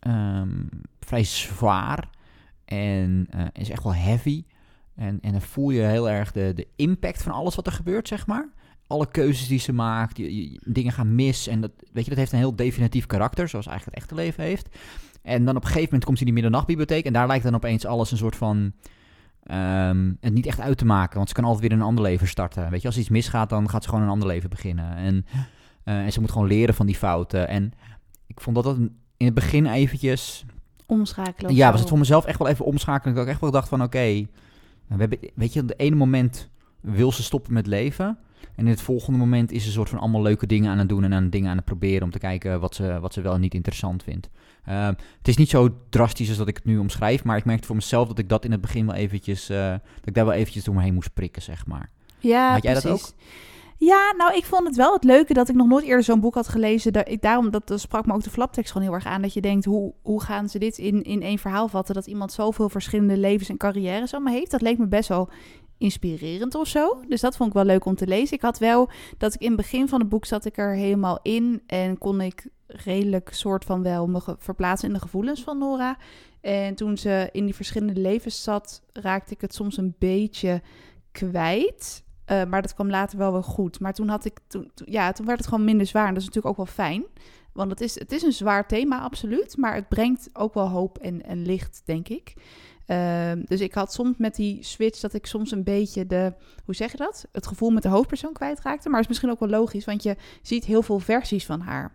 [0.00, 0.62] ehm,
[1.00, 2.08] vrij zwaar.
[2.64, 4.44] En eh, is echt wel heavy.
[4.94, 8.08] En, en dan voel je heel erg de, de impact van alles wat er gebeurt,
[8.08, 8.48] zeg maar.
[8.86, 11.46] Alle keuzes die ze maakt, je- dingen gaan mis.
[11.46, 14.44] En dat, weet je, dat heeft een heel definitief karakter, zoals eigenlijk het echte leven
[14.44, 14.68] heeft.
[15.22, 17.04] En dan op een gegeven moment komt ze in die middernachtbibliotheek.
[17.04, 18.72] En daar lijkt dan opeens alles een soort van.
[19.42, 21.16] Ehm, het niet echt uit te maken.
[21.16, 22.70] Want ze kan altijd weer een ander leven starten.
[22.70, 24.96] Weet je, als iets misgaat, dan gaat ze gewoon een ander leven beginnen.
[24.96, 25.26] En,
[25.84, 27.48] eh, en ze moet gewoon leren van die fouten.
[27.48, 27.72] En
[28.26, 28.76] ik vond dat dat
[29.16, 30.44] in het begin eventjes.
[30.86, 33.16] Omschakelen Ja, was het voor mezelf echt wel even omschakelen.
[33.16, 34.26] Ik echt wel dacht van oké.
[34.86, 36.50] we hebben, weet je, op het ene moment
[36.80, 38.18] wil ze stoppen met leven.
[38.54, 40.88] En in het volgende moment is ze een soort van allemaal leuke dingen aan het
[40.88, 43.34] doen en aan dingen aan het proberen om te kijken wat ze, wat ze wel
[43.34, 44.28] en niet interessant vindt.
[44.64, 44.86] Eh,
[45.18, 47.76] het is niet zo drastisch als dat ik het nu omschrijf, maar ik merkte voor
[47.76, 50.64] mezelf dat ik dat in het begin wel eventjes, eh, dat ik daar wel eventjes
[50.64, 51.90] door me heen moest prikken, zeg maar.
[52.18, 53.14] Ja, Had jij dat precies.
[53.80, 56.34] Ja, nou, ik vond het wel het leuke dat ik nog nooit eerder zo'n boek
[56.34, 56.92] had gelezen.
[56.92, 59.22] Dat ik, daarom dat, dat sprak me ook de flaptekst gewoon heel erg aan.
[59.22, 61.94] Dat je denkt, hoe, hoe gaan ze dit in, in één verhaal vatten?
[61.94, 64.50] Dat iemand zoveel verschillende levens en carrières allemaal heeft.
[64.50, 65.28] Dat leek me best wel
[65.80, 67.00] inspirerend of zo.
[67.08, 68.36] Dus dat vond ik wel leuk om te lezen.
[68.36, 71.18] Ik had wel dat ik in het begin van het boek zat ik er helemaal
[71.22, 71.62] in.
[71.66, 75.96] En kon ik redelijk soort van wel me verplaatsen in de gevoelens van Nora.
[76.40, 80.62] En toen ze in die verschillende levens zat, raakte ik het soms een beetje
[81.12, 82.02] kwijt.
[82.24, 83.80] Eh, maar dat kwam later wel weer goed.
[83.80, 86.06] Maar toen had ik, toen, toen- ja, toen werd het gewoon minder zwaar.
[86.06, 87.04] En dat is natuurlijk ook wel fijn.
[87.52, 89.56] Want het is, het is een zwaar thema, absoluut.
[89.56, 92.34] Maar het brengt ook wel hoop en, en licht, denk ik.
[92.90, 96.32] Ehm, dus ik had soms met die switch dat ik soms een beetje de,
[96.64, 97.26] hoe zeg je dat?
[97.32, 98.88] Het gevoel met de hoofdpersoon kwijtraakte.
[98.88, 101.92] Maar is misschien ook wel logisch, want je ziet heel veel versies van haar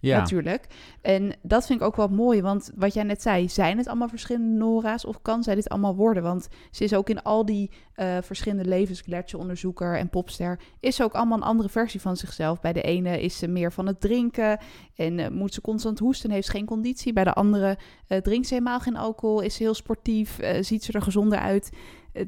[0.00, 0.66] Ja, natuurlijk.
[1.02, 4.08] En dat vind ik ook wel mooi, want wat jij net zei, zijn het allemaal
[4.08, 6.22] verschillende Nora's of kan zij dit allemaal worden?
[6.22, 11.04] Want ze is ook in al die eh, verschillende levens, Gletsjeronderzoeker en Popster, is ze
[11.04, 12.60] ook allemaal een andere versie van zichzelf.
[12.60, 14.58] Bij de ene is ze meer van het drinken
[14.94, 17.12] en eh, moet ze constant hoesten en heeft ze geen conditie.
[17.12, 20.92] Bij de andere eh, drinkt ze helemaal geen alcohol, is ze heel sportief, ziet ze
[20.92, 21.70] er gezonder uit.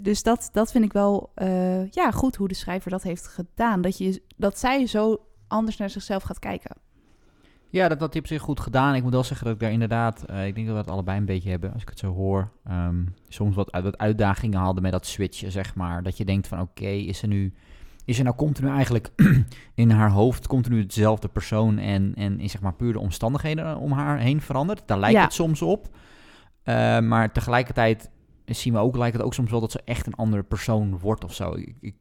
[0.00, 1.30] Dus dat, dat vind ik wel
[1.90, 3.80] ja, goed hoe de schrijver dat heeft gedaan.
[3.80, 6.76] Dat, je, dat zij zo anders naar zichzelf gaat kijken.
[7.70, 8.94] Ja, dat had hij op zich goed gedaan.
[8.94, 11.18] Ik moet wel zeggen dat ik daar inderdaad, eh, ik denk dat we het allebei
[11.18, 12.50] een beetje hebben, als ik het zo hoor.
[12.64, 16.02] Ehm, soms wat, wat uitdagingen hadden met dat switchen, zeg maar.
[16.02, 17.54] Dat je denkt van, oké, is er nu,
[18.04, 19.10] is er nou continu eigenlijk
[19.74, 23.92] in haar hoofd continu hetzelfde persoon en, en is zeg maar puur de omstandigheden om
[23.92, 24.82] haar heen veranderd?
[24.86, 25.22] Daar lijkt Ja.
[25.22, 25.88] het soms op.
[26.62, 28.10] Eh, maar tegelijkertijd
[28.44, 31.24] zien we ook, lijkt het ook soms wel dat ze echt een andere persoon wordt
[31.24, 31.54] of zo.
[31.54, 31.94] Ik, ik,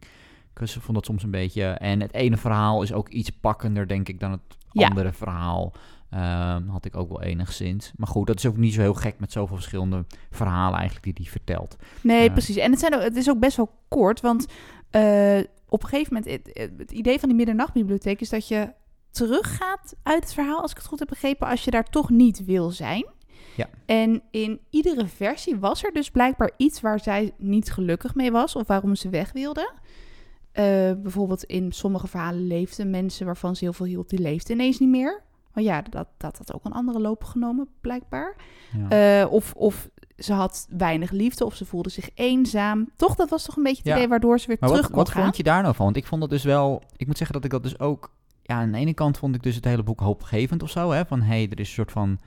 [0.60, 1.64] ik vond dat soms een beetje...
[1.64, 4.88] En het ene verhaal is ook iets pakkender, denk ik, dan het Ja.
[4.88, 5.74] andere verhaal.
[6.10, 7.92] Ehm, had ik ook wel enigszins.
[7.96, 11.14] Maar goed, dat is ook niet zo heel gek met zoveel verschillende verhalen eigenlijk die
[11.18, 11.76] hij vertelt.
[12.02, 12.32] Nee, Ja.
[12.32, 12.56] precies.
[12.56, 14.46] En het, zijn ook, het is ook best wel kort, want
[14.90, 16.32] eh, op een gegeven moment...
[16.32, 18.74] Het, het idee van die middernachtbibliotheek is dat je
[19.12, 22.46] teruggaat uit het verhaal, als ik het goed heb begrepen, als je daar toch niet
[22.46, 23.06] wil zijn.
[23.56, 23.70] Ja.
[23.86, 28.56] En in iedere versie was er dus blijkbaar iets waar zij niet gelukkig mee was
[28.56, 29.72] of waarom ze weg wilde.
[30.58, 34.80] Eh, bijvoorbeeld in sommige verhalen leefden mensen waarvan ze heel veel hield, die leefden ineens
[34.80, 35.22] niet meer.
[35.54, 38.36] Maar ja, dat, dat had ook een andere loop genomen, blijkbaar.
[38.89, 39.22] Ja.
[39.22, 42.89] Eh, of, of ze had weinig liefde of ze voelde zich eenzaam.
[42.96, 43.96] Toch, dat was toch een beetje het Ja.
[43.96, 45.24] idee waardoor ze weer Maar terug wat, kon wat gaan.
[45.24, 45.86] vond je daar nou van?
[45.86, 46.82] Want ik vond dat dus wel...
[46.96, 48.12] Ik moet zeggen dat ik dat dus ook...
[48.41, 50.91] Ja, aan de ene kant vond ik dus het hele boek hoopgevend of zo.
[50.91, 51.06] Hè?
[51.06, 52.20] Van, hé, hey, er is een soort van...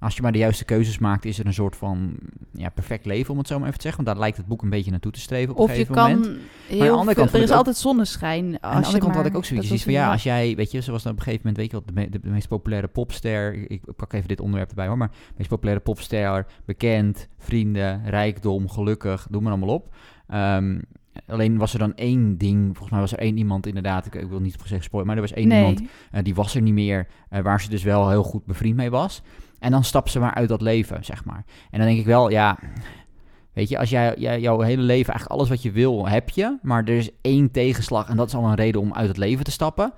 [0.00, 2.14] Als je maar de juiste keuzes maakt, is er een soort van
[2.52, 4.04] ja, perfect leven, om het zo maar even te zeggen.
[4.04, 5.94] Want daar lijkt het boek een beetje naartoe te streven op een Of je gegeven
[5.94, 6.40] kan moment.
[6.68, 8.44] heel andere kant er is ook- altijd zonneschijn.
[8.44, 10.54] Als Aan de andere je kant had ik ook zoiets van, ja, een- als jij,
[10.56, 12.30] weet je, zoals dan op een gegeven moment, weet je wat, de, me- de, de
[12.30, 16.46] meest populaire popster, ik, pak even dit onderwerp erbij hoor, maar de meest populaire popster,
[16.64, 19.94] bekend, vrienden, rijkdom, gelukkig, doe maar allemaal op.
[20.28, 20.78] Ehm,
[21.26, 24.28] alleen was er dan één ding, volgens mij was er één iemand inderdaad, ik, ik
[24.28, 25.58] wil niet zeggen spoilen, maar er was één nee.
[25.58, 28.76] iemand, eh, die was er niet meer, eh, waar ze dus wel heel goed bevriend
[28.76, 29.22] mee was.
[29.60, 31.44] En dan stapt ze maar uit dat leven, zeg maar.
[31.70, 32.58] En dan denk ik wel, ja,
[33.52, 36.58] weet je, als jij, jij jouw hele leven eigenlijk alles wat je wil, heb je.
[36.62, 39.44] Maar er is één tegenslag en dat is al een reden om uit het leven
[39.44, 39.92] te stappen.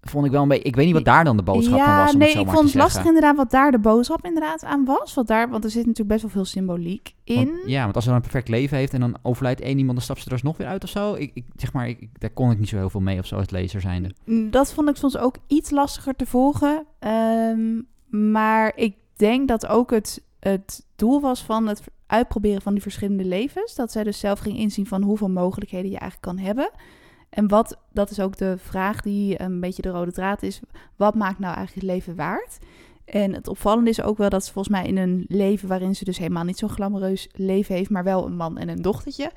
[0.00, 2.04] Vond ik wel een beetje, ik weet niet wat daar dan de boodschap ja, van
[2.04, 3.14] was, om nee, het zo ik maar vond het lastig zeggen.
[3.14, 5.14] inderdaad wat daar de boodschap inderdaad aan was.
[5.14, 7.34] Wat daar, want er zit natuurlijk best wel veel symboliek in.
[7.34, 9.94] Want, ja, want als ze dan een perfect leven heeft en dan overlijdt één iemand,
[9.94, 11.14] dan stapt ze er alsnog weer uit of zo.
[11.14, 13.36] Ik, ik zeg maar, ik, daar kon ik niet zo heel veel mee of zo
[13.36, 14.10] als lezer zijnde.
[14.24, 16.86] Mm, Dat vond ik soms ook iets lastiger te volgen.
[16.98, 17.80] Ehm,
[18.16, 23.24] maar ik denk dat ook het, het doel was van het uitproberen van die verschillende
[23.24, 23.74] levens.
[23.74, 26.70] Dat zij dus zelf ging inzien van hoeveel mogelijkheden je eigenlijk kan hebben.
[27.30, 30.60] En wat, dat is ook de vraag die een beetje de rode draad is.
[30.96, 32.58] Wat maakt nou eigenlijk het leven waard?
[33.04, 36.04] En het opvallende is ook wel dat ze volgens mij in een leven waarin ze
[36.04, 39.30] dus helemaal niet zo'n glamoureus leven heeft, maar wel een man en een dochtertje.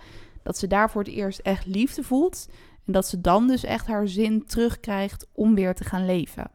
[0.44, 2.50] Dat ze daar voor het eerst echt liefde voelt.
[2.86, 6.52] En dat ze dan dus echt haar zin terugkrijgt om weer te gaan leven.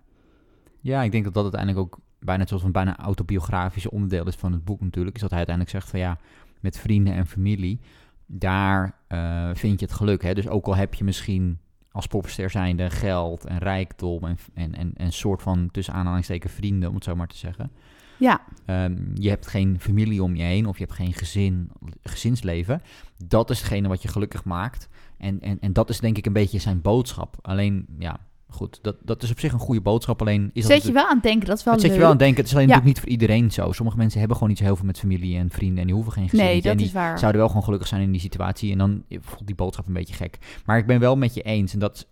[0.80, 4.34] Ja, ik denk dat dat uiteindelijk ook bijna een soort van bijna autobiografische onderdeel is
[4.34, 5.14] van het boek natuurlijk.
[5.14, 6.18] Is dat hij uiteindelijk zegt van ja,
[6.60, 7.80] met vrienden en familie,
[8.26, 10.22] daar eh, vind je het geluk.
[10.22, 10.34] Hè?
[10.34, 11.58] Dus ook al heb je misschien
[11.90, 16.88] als popster zijnde geld en rijkdom en, en, en, en soort van tussen aanhalingstekens vrienden,
[16.88, 17.70] om het zo maar te zeggen.
[18.18, 21.70] Ja, Ehm, je hebt geen familie om je heen of je hebt geen gezin,
[22.02, 22.82] gezinsleven.
[23.26, 24.88] Dat is hetgene wat je gelukkig maakt.
[25.18, 27.36] En, en, en dat is denk ik een beetje zijn boodschap.
[27.42, 28.20] Alleen, ja,
[28.54, 30.20] goed, dat, dat is op zich een goede boodschap.
[30.20, 31.48] Alleen is dat zet je wel aan het denken.
[31.48, 32.38] Dat is wel dat zet je wel aan het denken.
[32.40, 32.74] Het is alleen Ja.
[32.74, 33.72] natuurlijk niet voor iedereen zo.
[33.72, 36.12] Sommige mensen hebben gewoon niet zo heel veel met familie en vrienden en die hoeven
[36.12, 36.44] geen gezin.
[36.46, 37.18] Nee, en dat die is waar.
[37.18, 38.72] zouden wel gewoon gelukkig zijn in die situatie.
[38.72, 40.38] En dan voelt die boodschap een beetje gek.
[40.64, 41.72] Maar ik ben wel met je eens.
[41.72, 42.06] En dat, is-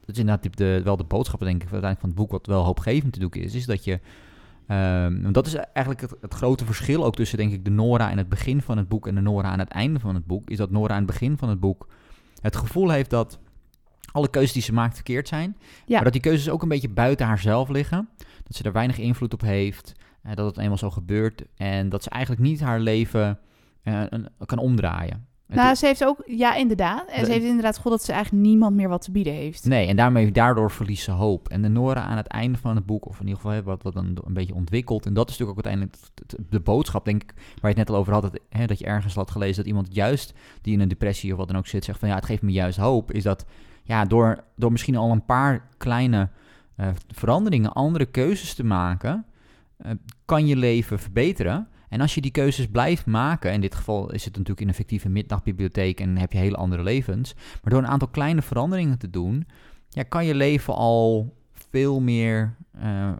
[0.00, 2.64] dat is inderdaad de, wel de boodschap, denk ik, uiteindelijk van het boek, wat wel
[2.64, 3.54] hoopgevend te doen is.
[3.54, 4.00] Is dat je.
[5.22, 8.18] want dat is eigenlijk het, het grote verschil ook tussen, denk ik, de Nora in
[8.18, 10.50] het begin van het boek en de Nora aan het einde van het boek.
[10.50, 11.88] Is dat Nora aan het begin van het boek
[12.40, 13.38] het gevoel heeft dat
[14.12, 15.56] alle keuzes die ze maakt verkeerd zijn.
[15.86, 15.94] Ja.
[15.94, 18.08] Maar dat die keuzes ook een beetje buiten haarzelf liggen.
[18.44, 19.92] Dat ze er weinig invloed op heeft.
[20.22, 21.42] eh, dat het eenmaal zo gebeurt.
[21.56, 23.38] En dat ze eigenlijk niet haar leven
[23.82, 25.26] eh, een- kan omdraaien.
[25.46, 27.08] Nou, ze heeft ook, ja, inderdaad.
[27.08, 29.64] En ze heeft inderdaad gevoel dat ze eigenlijk niemand meer wat te bieden heeft.
[29.64, 31.48] Nee, en daarmee, daardoor verliest ze hoop.
[31.48, 33.92] En de Nora aan het einde van het boek, of in ieder geval wat, wat
[33.94, 35.06] dan een beetje ontwikkelt.
[35.06, 36.12] En dat is natuurlijk ook uiteindelijk
[36.50, 38.22] de boodschap, denk ik, waar je het net al over had.
[38.22, 40.32] Dat, hè, dat je ergens had gelezen dat iemand juist
[40.62, 42.52] die in een depressie of wat dan ook zit, zegt van ja, het geeft me
[42.52, 43.12] juist hoop.
[43.12, 43.44] Is dat
[43.90, 46.28] ja, door, door misschien al een paar kleine
[46.76, 49.24] eh, veranderingen, andere keuzes te maken,
[49.76, 49.90] eh,
[50.24, 51.68] kan je leven verbeteren.
[51.88, 54.74] En als je die keuzes blijft maken, in dit geval is het natuurlijk in een
[54.74, 59.10] fictieve midnachtbibliotheek en heb je hele andere levens, maar door een aantal kleine veranderingen te
[59.10, 59.46] doen,
[59.88, 63.12] ja, kan je leven al veel meer, eh,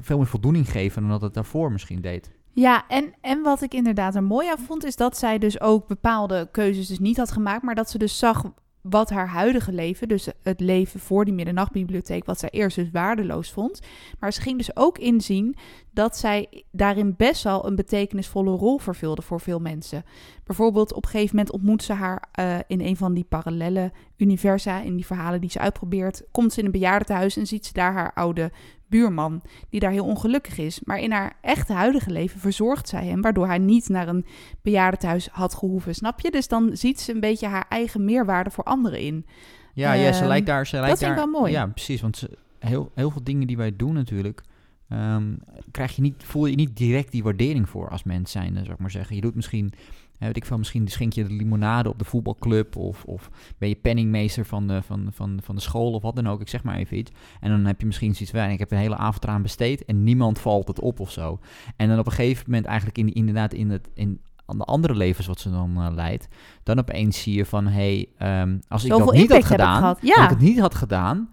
[0.00, 2.30] veel meer voldoening geven dan dat het daarvoor misschien deed.
[2.52, 5.86] Ja, en, en wat ik inderdaad er mooi aan vond, is dat zij dus ook
[5.86, 8.44] bepaalde keuzes dus niet had gemaakt, maar dat ze dus zag
[8.90, 13.50] wat haar huidige leven, dus het leven voor die middernachtbibliotheek, wat zij eerst dus waardeloos
[13.50, 13.80] vond.
[14.18, 15.56] Maar ze ging dus ook inzien
[15.90, 20.04] dat zij daarin best wel een betekenisvolle rol vervulde voor veel mensen.
[20.44, 24.80] Bijvoorbeeld op een gegeven moment ontmoet ze haar eh, in een van die parallele universa,
[24.80, 27.92] in die verhalen die ze uitprobeert, komt ze in een bejaardentehuis en ziet ze daar
[27.92, 28.50] haar oude
[28.88, 30.80] buurman, die daar heel ongelukkig is.
[30.84, 34.26] Maar in haar echte huidige leven verzorgt zij hem, waardoor hij niet naar een
[34.62, 36.30] bejaardentehuis had gehoeven, snap je?
[36.30, 39.26] Dus dan ziet ze een beetje haar eigen meerwaarde voor anderen in.
[39.74, 40.66] Ja, ja ze Ehm, lijkt daar.
[40.66, 41.52] Ze lijkt vind ik daar, wel mooi.
[41.52, 42.00] Ja, precies.
[42.00, 44.42] Want ze, heel, heel veel dingen die wij doen natuurlijk.
[44.88, 45.34] Ehm,
[45.70, 48.90] krijg je niet, voel je niet direct die waardering voor als mens zijn, zou maar
[48.90, 49.16] zeggen.
[49.16, 49.72] Je doet misschien,
[50.18, 53.68] hè, weet ik veel, misschien schenk je de limonade op de voetbalclub of, of ben
[53.68, 56.40] je penningmeester van de, van, van, van de school of wat dan ook.
[56.40, 57.12] Ik zeg maar even iets.
[57.40, 60.04] En dan heb je misschien zoiets van, ik heb een hele avond eraan besteed en
[60.04, 61.38] niemand valt het op of zo.
[61.76, 64.94] En dan op een gegeven moment eigenlijk in, inderdaad in het, in, aan de andere
[64.94, 66.28] levens wat ze dan eh, leidt,
[66.62, 68.08] dan opeens zie je van, hé, hey,
[68.40, 70.24] ehm, als ik Zoveel dat niet had gedaan, als Ja.
[70.24, 71.30] ik het niet had gedaan,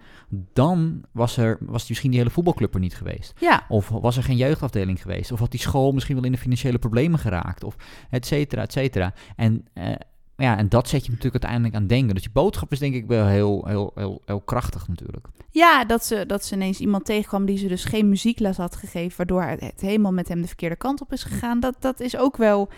[0.53, 3.33] dan was er was misschien die hele voetbalclub er niet geweest.
[3.39, 5.31] Ja, Of was er geen jeugdafdeling geweest.
[5.31, 7.63] Of had die school misschien wel in de financiële problemen geraakt.
[7.63, 7.75] Of
[8.09, 9.13] et cetera, et cetera.
[9.35, 9.91] En eh,
[10.37, 12.13] ja, en dat zet je natuurlijk uiteindelijk aan denken.
[12.13, 15.27] Dus die boodschap is denk ik wel heel, heel, heel, heel krachtig natuurlijk.
[15.51, 19.17] Ja, dat ze, dat ze ineens iemand tegenkwam die ze dus geen muziekles had gegeven,
[19.17, 21.59] waardoor het helemaal met hem de verkeerde kant op is gegaan.
[21.59, 22.69] Dat, dat is ook wel.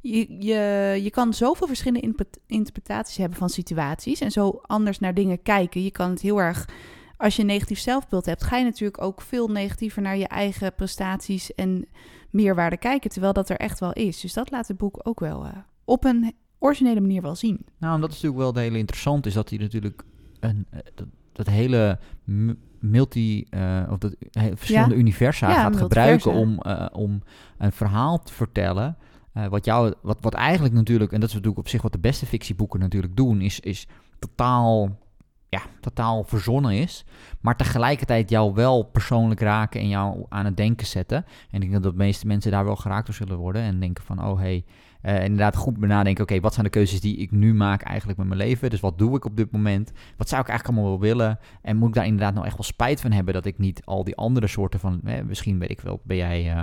[0.00, 2.14] Je, je, je kan zoveel verschillende
[2.46, 5.82] interpretaties hebben van situaties en zo anders naar dingen kijken.
[5.82, 6.68] Je kan het heel erg.
[7.16, 10.74] Als je een negatief zelfbeeld hebt, ga je natuurlijk ook veel negatiever naar je eigen
[10.74, 11.86] prestaties en
[12.30, 14.20] meerwaarde kijken, terwijl dat er echt wel is.
[14.20, 15.52] Dus dat laat het boek ook wel eh,
[15.84, 17.58] op een originele manier wel zien.
[17.78, 20.02] Nou, en dat is natuurlijk wel het hele interessant, is dat hij natuurlijk
[20.40, 21.98] een, eh, dat, dat hele
[22.78, 27.22] multi, eh, of dat he- verschillende universa Ja, gaat gebruiken om, eh, om
[27.58, 28.96] een verhaal te vertellen.
[29.32, 31.98] eh, wat, jou, wat, wat eigenlijk natuurlijk, en dat is natuurlijk op zich wat de
[31.98, 33.86] beste fictieboeken natuurlijk doen, is, is
[34.18, 34.98] totaal,
[35.48, 37.04] ja, totaal verzonnen is.
[37.40, 41.24] Maar tegelijkertijd jou wel persoonlijk raken en jou aan het denken zetten.
[41.50, 43.62] En ik denk dat de meeste mensen daar wel geraakt door zullen worden.
[43.62, 44.64] En denken van, oh hey,
[45.04, 46.22] eh, inderdaad goed benadenken.
[46.22, 48.70] Oké, wat zijn de keuzes die ik nu maak eigenlijk met mijn leven?
[48.70, 49.92] Dus wat doe ik op dit moment?
[50.16, 51.38] Wat zou ik eigenlijk allemaal wel willen?
[51.62, 54.04] En moet ik daar inderdaad nou echt wel spijt van hebben dat ik niet al
[54.04, 56.62] die andere soorten van, misschien weet ik wel, ben jij, eh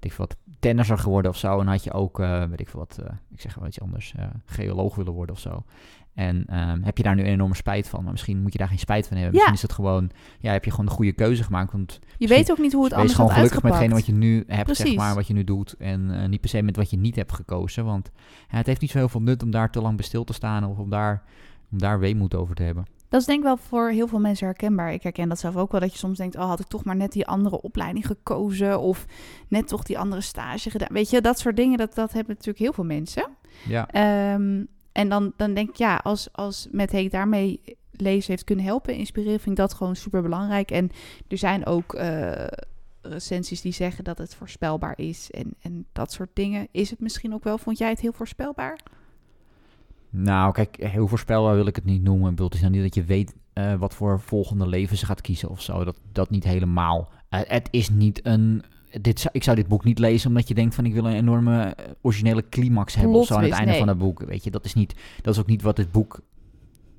[0.00, 1.60] weet wat, tennisser geworden of zo.
[1.60, 2.98] En had je ook, eh, weet ik veel wat,
[3.30, 5.64] ik zeg wel iets anders, geoloog willen worden of zo.
[6.14, 8.02] En ehm, heb je daar nu een enorme spijt van?
[8.02, 9.32] Maar misschien moet je daar geen spijt van hebben.
[9.34, 9.38] Ja.
[9.38, 11.72] Misschien is het gewoon, ja, heb je gewoon de goede keuze gemaakt.
[11.72, 13.94] Want Je weet ook niet hoe het anders gewoon had gelukkig met uitgepakt.
[14.04, 15.74] hetgene wat je nu hebt, zeg maar, wat je nu doet.
[15.78, 17.84] En eh, niet per se met wat je niet hebt gekozen.
[17.84, 18.10] Want
[18.50, 20.32] ja, het heeft niet zo heel veel nut om daar te lang bij stil te
[20.32, 21.22] staan of om daar,
[21.72, 22.84] om daar weemoed over te hebben.
[23.08, 24.92] Dat is denk ik wel voor heel veel mensen herkenbaar.
[24.92, 26.36] Ik herken dat zelf ook wel, dat je soms denkt...
[26.36, 28.80] oh, had ik toch maar net die andere opleiding gekozen...
[28.80, 29.06] of
[29.48, 30.88] net toch die andere stage gedaan.
[30.92, 33.28] Weet je, dat soort dingen, dat, dat hebben natuurlijk heel veel mensen.
[33.68, 38.44] Ja, Ehm, en dan, dan denk ik, ja, als, als met Heek daarmee lezen heeft
[38.44, 40.70] kunnen helpen, inspireren, vind ik dat gewoon super belangrijk.
[40.70, 40.90] En
[41.28, 42.46] er zijn ook eh,
[43.02, 46.68] recensies die zeggen dat het voorspelbaar is en, en dat soort dingen.
[46.70, 47.58] Is het misschien ook wel?
[47.58, 48.78] Vond jij het heel voorspelbaar?
[50.10, 52.24] nou kijk, heel voorspelbaar wil ik het niet noemen.
[52.24, 55.06] Ik bedoel, het is nou niet dat je weet eh, wat voor volgende leven ze
[55.06, 55.84] gaat kiezen of zo.
[55.84, 57.08] Dat, dat niet helemaal.
[57.28, 58.64] Eh, het is niet een...
[59.00, 61.62] Dit, ik zou dit boek niet lezen omdat je denkt van ik wil een enorme
[61.62, 64.24] eh, originele climax hebben of zo aan het einde van het boek.
[64.24, 66.20] Weet je, dat is niet, dat is ook niet wat dit boek.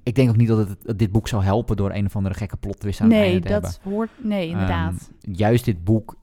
[0.04, 2.36] Ik denk ook niet dat, het, dat dit boek zou helpen door een of andere
[2.36, 3.72] gekke plot twist aan het Nee, einde te hebben.
[3.72, 4.10] dat hoort.
[4.18, 5.12] Nee, inderdaad.
[5.22, 6.16] Ehm, juist dit boek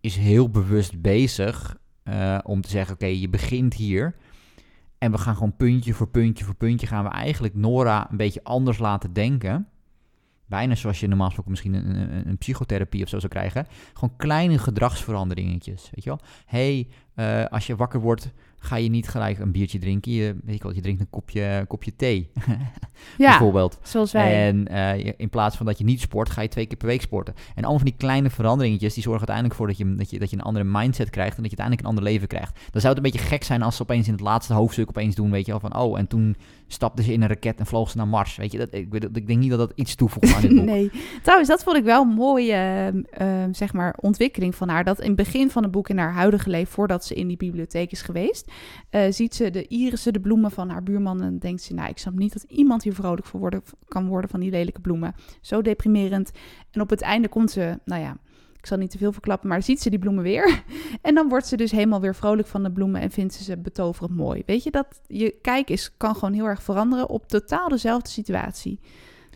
[0.00, 4.14] is heel bewust bezig eh, om te zeggen: oké, je begint hier.
[4.98, 8.44] En we gaan gewoon puntje voor puntje voor puntje gaan we eigenlijk Nora een beetje
[8.44, 9.68] anders laten denken.
[10.50, 13.66] Bijna zoals je normaal gesproken misschien een, een, een psychotherapie of zo zou krijgen.
[13.92, 15.90] Gewoon kleine gedragsveranderingetjes.
[15.94, 16.20] Weet je wel?
[16.46, 18.30] hey, eh, als je wakker wordt,
[18.62, 20.12] ga je niet gelijk een biertje drinken.
[20.12, 22.30] Je, weet je, wel, je drinkt een kopje, kopje thee,
[23.18, 23.78] ja, bijvoorbeeld.
[23.82, 24.46] zoals wij.
[24.46, 27.00] En eh, in plaats van dat je niet sport, ga je twee keer per week
[27.00, 27.34] sporten.
[27.34, 30.30] En allemaal van die kleine veranderingetjes, die zorgen uiteindelijk voor dat je, dat je, dat
[30.30, 32.58] je een andere mindset krijgt en dat je uiteindelijk een ander leven krijgt.
[32.70, 35.14] Dan zou het een beetje gek zijn als ze opeens in het laatste hoofdstuk opeens
[35.14, 37.90] doen, weet je wel, van oh, en toen stapte ze in een raket en vloog
[37.90, 38.36] ze naar Mars.
[38.36, 40.64] Weet je, dat, ik, ik denk niet dat dat iets toevoegt aan dit boek.
[40.64, 40.90] Nee,
[41.22, 44.84] trouwens, dat vond ik wel een mooie ehm, ehm, zeg maar, ontwikkeling van haar.
[44.84, 47.36] Dat in het begin van het boek, in haar huidige leven, voordat ze in die
[47.36, 48.49] bibliotheek is geweest,
[48.90, 51.22] eh, ziet ze de irissen, de bloemen van haar buurman.
[51.22, 54.30] En denkt ze, nou, ik snap niet dat iemand hier vrolijk voor worden, kan worden
[54.30, 55.14] van die lelijke bloemen.
[55.40, 56.30] Zo deprimerend.
[56.70, 58.16] En op het einde komt ze, nou ja,
[58.58, 60.62] ik zal niet te veel verklappen, maar ziet ze die bloemen weer.
[61.02, 63.58] En dan wordt ze dus helemaal weer vrolijk van de bloemen en vindt ze ze
[63.58, 64.42] betoverend mooi.
[64.46, 68.80] Weet je, dat je kijk is, kan gewoon heel erg veranderen op totaal dezelfde situatie.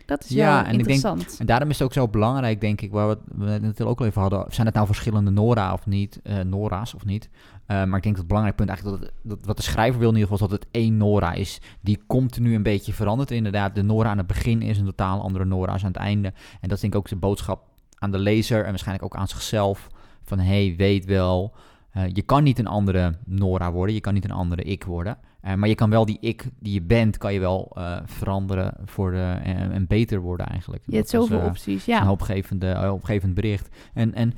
[0.05, 1.39] Dat is Ja, wel en ik denk- interessant.
[1.39, 4.05] En daarom is het ook zo belangrijk, denk ik, waar we het- net ook al
[4.05, 4.45] even hadden.
[4.49, 6.19] Zijn het nou verschillende Nora of niet?
[6.23, 7.29] eh, Nora's of niet?
[7.65, 9.99] Eh, maar ik denk dat het belangrijk punt eigenlijk dat, het- dat wat de schrijver
[9.99, 11.61] wil in ieder geval is dat het één Nora is.
[11.81, 13.31] Die continu een beetje verandert.
[13.31, 16.27] Inderdaad, de Nora aan het begin is een totaal andere Nora's aan het einde.
[16.61, 17.63] En dat is denk ik ook de boodschap
[17.97, 19.87] aan de lezer en waarschijnlijk ook aan zichzelf.
[20.23, 21.53] Van hey, weet wel,
[21.91, 23.95] eh, je kan niet een andere Nora worden.
[23.95, 25.17] Je kan niet een andere ik worden.
[25.41, 29.11] Eh, maar je kan wel die ik die je bent, kan je wel veranderen voor
[29.11, 30.83] de, en, en beter worden eigenlijk.
[30.85, 32.05] Je hebt zoveel opties, een ja.
[32.05, 33.75] hoopgevende, eh, hoopgevend bericht.
[33.93, 34.33] En, en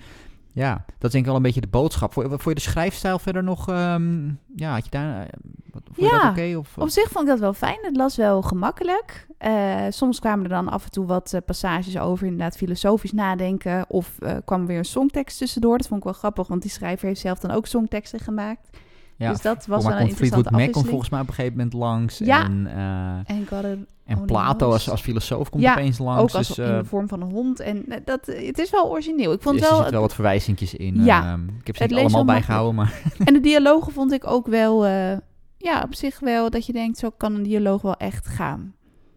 [0.57, 2.13] ja, dat is denk ik wel een beetje de boodschap.
[2.13, 3.69] Je, vond je de schrijfstijl verder nog...
[3.69, 5.21] ehm, ja, had je daar...
[5.21, 5.27] eh,
[5.71, 6.57] Vond je Ja, dat oké?
[6.57, 7.77] of, Op zich vond ik dat wel fijn.
[7.81, 9.27] Het las wel gemakkelijk.
[9.37, 13.85] Eh, soms kwamen er dan af en toe wat eh, passages over inderdaad filosofisch nadenken.
[13.89, 15.77] Of eh, kwam er weer een songtekst tussendoor.
[15.77, 18.69] Dat vond ik wel grappig, want die schrijver heeft zelf dan ook songteksten gemaakt.
[19.17, 21.73] Ja, dus dat was wel een interessante Mac komt volgens mij op een gegeven moment
[21.73, 22.17] langs.
[22.17, 22.43] Ja.
[22.43, 23.71] En, eh,
[24.05, 26.21] En Plato als, als filosoof komt Ja, opeens langs.
[26.21, 27.59] ook als dus, in eh, de vorm van een hond.
[27.59, 29.33] En eh, dat, het is wel origineel.
[29.33, 29.75] Ik vond dus het er wel...
[29.75, 31.03] zitten wel wat verwijzingjes in.
[31.03, 31.39] Ja.
[31.59, 33.01] ik heb ze niet allemaal wel bijgehouden, maar...
[33.25, 34.85] En de dialogen vond ik ook wel...
[34.85, 35.17] eh,
[35.57, 38.73] ja, op zich wel dat je denkt, zo kan een dialoog wel echt gaan.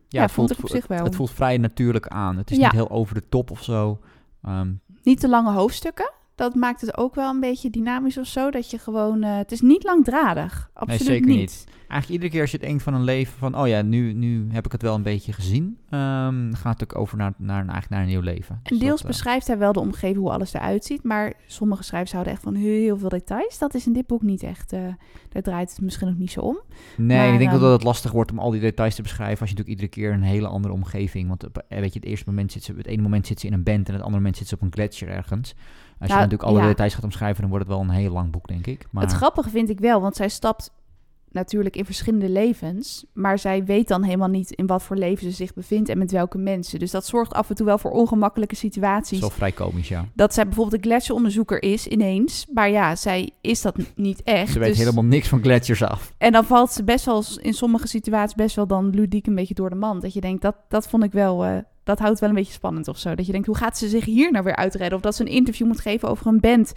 [0.08, 1.04] Ja, het voelt, ik op zich wel.
[1.04, 2.36] Het voelt vrij natuurlijk aan.
[2.36, 3.98] Het is niet heel over de top of zo.
[4.42, 6.12] Ehm, Niet te lange hoofdstukken.
[6.40, 8.50] Dat maakt het ook wel een beetje dynamisch of zo.
[8.50, 9.22] Dat je gewoon...
[9.22, 10.70] eh, het is niet langdradig.
[10.74, 11.38] Absoluut zeker niet.
[11.38, 11.66] niet.
[11.88, 13.58] Eigenlijk iedere keer als je denkt van een leven van...
[13.58, 15.78] oh ja, nu, nu heb ik het wel een beetje gezien...
[15.90, 18.54] ehm, gaat het ook over naar, naar, eigenlijk naar een nieuw leven.
[18.54, 21.02] En Dus deels dat, eh, beschrijft hij wel de omgeving, hoe alles eruit ziet.
[21.02, 23.58] Maar sommige schrijvers houden echt van heel veel details.
[23.58, 24.72] Dat is in dit boek niet echt.
[24.72, 24.80] eh,
[25.28, 26.60] daar draait het misschien ook niet zo om.
[26.96, 29.40] Nee, Maar, ik denk ehm, dat het lastig wordt om al die details te beschrijven...
[29.40, 31.28] als je natuurlijk iedere keer een hele andere omgeving...
[31.28, 32.74] want weet je, het eerste moment zit ze...
[32.76, 33.86] het ene moment zit ze in een band...
[33.88, 35.54] en het andere moment zit ze op een gletsjer ergens.
[36.00, 36.66] Als je Nou, natuurlijk alle ja.
[36.66, 37.40] details gaat omschrijven...
[37.40, 38.86] dan wordt het wel een heel lang boek, denk ik.
[38.90, 40.70] Maar, Het grappige vind ik wel, want zij stapt
[41.32, 43.04] natuurlijk in verschillende levens.
[43.12, 46.10] Maar zij weet dan helemaal niet in wat voor leven ze zich bevindt en met
[46.10, 46.78] welke mensen.
[46.78, 49.20] Dus dat zorgt af en toe wel voor ongemakkelijke situaties.
[49.20, 50.04] wel vrij komisch, ja.
[50.14, 52.46] Dat zij bijvoorbeeld een gletsjeronderzoeker is ineens.
[52.54, 54.52] Maar ja, zij is dat niet echt.
[54.52, 56.12] Ze weet dus- helemaal niks van gletsjers af.
[56.18, 59.54] En dan valt ze best wel in sommige situaties best wel dan ludiek een beetje
[59.54, 60.02] door de mand.
[60.02, 61.56] Dat je denkt, dat, dat vond ik wel, eh,
[61.90, 63.14] dat houdt wel een beetje spannend of zo.
[63.14, 64.96] Dat je denkt, hoe gaat ze zich hier nou weer uitredden?
[64.96, 66.72] Of dat ze een interview moet geven over een band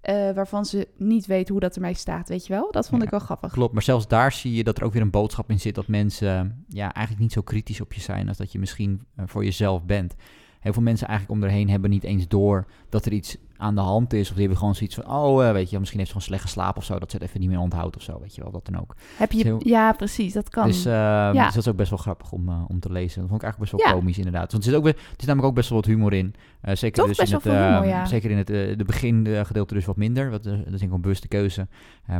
[0.00, 2.72] eh, waarvan ze niet weet hoe dat ermee staat, weet je wel?
[2.72, 3.52] Dat vond Ja, ik wel grappig.
[3.52, 5.74] Klopt, maar zelfs daar zie je dat er ook weer een boodschap in zit...
[5.74, 8.28] dat mensen ja, eigenlijk niet zo kritisch op je zijn...
[8.28, 10.14] als dat je misschien eh, voor jezelf bent.
[10.60, 12.66] Heel veel mensen eigenlijk om erheen hebben niet eens door...
[12.88, 14.20] dat er iets aan de hand is.
[14.28, 15.06] Of die hebben gewoon zoiets van...
[15.10, 16.98] oh, eh, weet je, misschien heeft ze gewoon slecht geslapen of zo...
[16.98, 18.94] dat ze het even niet meer onthoudt of zo, weet je wel, dat dan ook.
[19.16, 20.66] Heb je, heel- ja, precies, dat kan.
[20.66, 23.20] Dus, eh, dus dat is ook best wel grappig om, eh, om te lezen.
[23.20, 23.98] Dat vond ik eigenlijk best wel Ja.
[24.00, 24.52] komisch inderdaad.
[24.52, 26.34] Want er zit, ook, weer- er zit namelijk ook best wel wat humor in.
[26.60, 28.04] Eh, zeker Toch dus best in het, eh, humor, ja.
[28.06, 30.30] Zeker in het de begin eh, gedeelte dus wat minder.
[30.30, 31.66] Wat, dat is een bewuste keuze.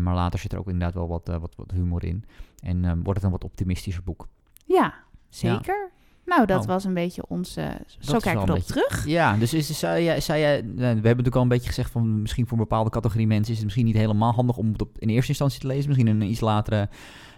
[0.00, 2.24] Maar later zit er ook inderdaad wel wat, wat, wat humor in.
[2.62, 4.28] En eh, wordt het een wat optimistischer boek.
[4.66, 4.94] ja,
[5.28, 5.90] zeker.
[6.24, 7.76] Nou, dat Nou, was een beetje onze...
[7.98, 9.06] Zo wel kijken we een erop beetje- terug.
[9.06, 12.44] Ja, dus is, zei, jij, eh, we hebben natuurlijk al een beetje gezegd van misschien
[12.46, 15.08] voor een bepaalde categorie mensen is het misschien niet helemaal handig om het op, in
[15.08, 15.86] eerste instantie te lezen.
[15.88, 16.88] Misschien in een iets latere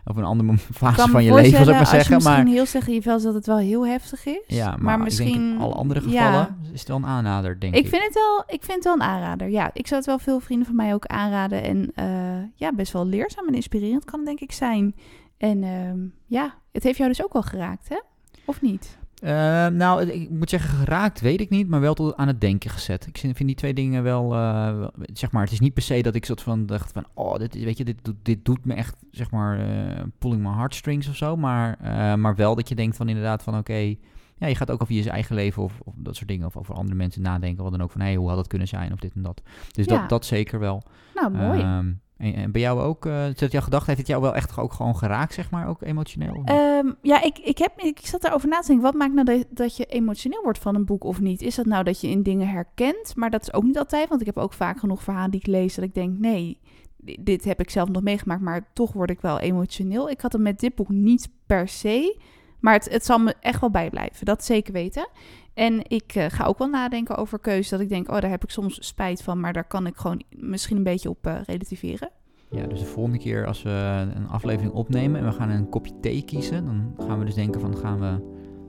[0.04, 2.14] of een andere fase van je leven, zou ik maar zeggen.
[2.14, 4.42] Als je Maar misschien heel zeggen, je vel dat het wel heel heftig is.
[4.46, 5.28] Ja, maar, misschien...
[5.28, 6.26] ik in alle andere ja.
[6.26, 7.84] gevallen is het wel een aanrader, denk ik.
[7.84, 9.48] Ik vind, het wel, ik vind het wel een aanrader.
[9.48, 11.62] Ja, ik zou het wel veel vrienden van mij ook aanraden.
[11.62, 14.94] En eh, ja, best wel leerzaam en inspirerend kan het denk ik zijn.
[15.36, 17.98] En ehm, ja, het heeft jou dus ook wel geraakt, hè?
[18.44, 18.98] Of niet?
[19.14, 22.70] Eh, nou, ik- moet zeggen, geraakt weet ik niet, maar wel tot aan het denken
[22.70, 23.06] gezet.
[23.06, 26.02] Ik vind die twee dingen wel, eh, wel- zeg maar, het is niet per se
[26.02, 28.64] dat ik soort van dacht van, oh, dit, is- weet je, dit, doet- dit doet
[28.64, 31.36] me echt, zeg maar, eh, pulling my heartstrings of zo.
[31.36, 31.78] Maar,
[32.18, 33.94] maar wel dat je denkt van inderdaad van, oké,
[34.36, 36.74] ja, je gaat ook over je eigen leven of, of dat soort dingen, of over
[36.74, 39.14] andere mensen nadenken, wat dan ook van, hé, hoe had het kunnen zijn, of dit
[39.14, 39.42] en dat.
[39.72, 39.98] Dus Ja.
[39.98, 40.82] dat, dat zeker wel.
[41.14, 41.60] Nou, mooi.
[41.60, 44.72] Ehm, en, bij jou ook, eh zet jouw gedachte, heeft het jou wel echt ook
[44.72, 46.42] gewoon geraakt, zeg maar, ook emotioneel?
[46.44, 48.84] Ehm, ja, ik, ik, heb, ik zat daarover na te denken.
[48.84, 51.42] Wat maakt nou dat, dat je emotioneel wordt van een boek of niet?
[51.42, 53.16] Is dat nou dat je in dingen herkent?
[53.16, 54.08] Maar dat is ook niet altijd.
[54.08, 56.18] Want ik heb ook vaak genoeg verhalen die ik lees dat ik denk...
[56.18, 56.58] nee,
[56.96, 60.10] di- dit heb ik zelf nog meegemaakt, maar toch word ik wel emotioneel.
[60.10, 62.18] Ik had het met dit boek niet per se.
[62.60, 64.26] Maar het, het zal me echt wel bijblijven.
[64.26, 65.08] Dat zeker weten.
[65.54, 67.68] En ik eh, ga ook wel nadenken over keuzes.
[67.68, 69.40] Dat ik denk, oh, daar heb ik soms spijt van.
[69.40, 72.10] Maar daar kan ik gewoon misschien een beetje op eh, relativeren.
[72.50, 75.92] Ja, dus de volgende keer als we een aflevering opnemen en we gaan een kopje
[76.00, 78.20] thee kiezen, dan gaan we dus denken van gaan we,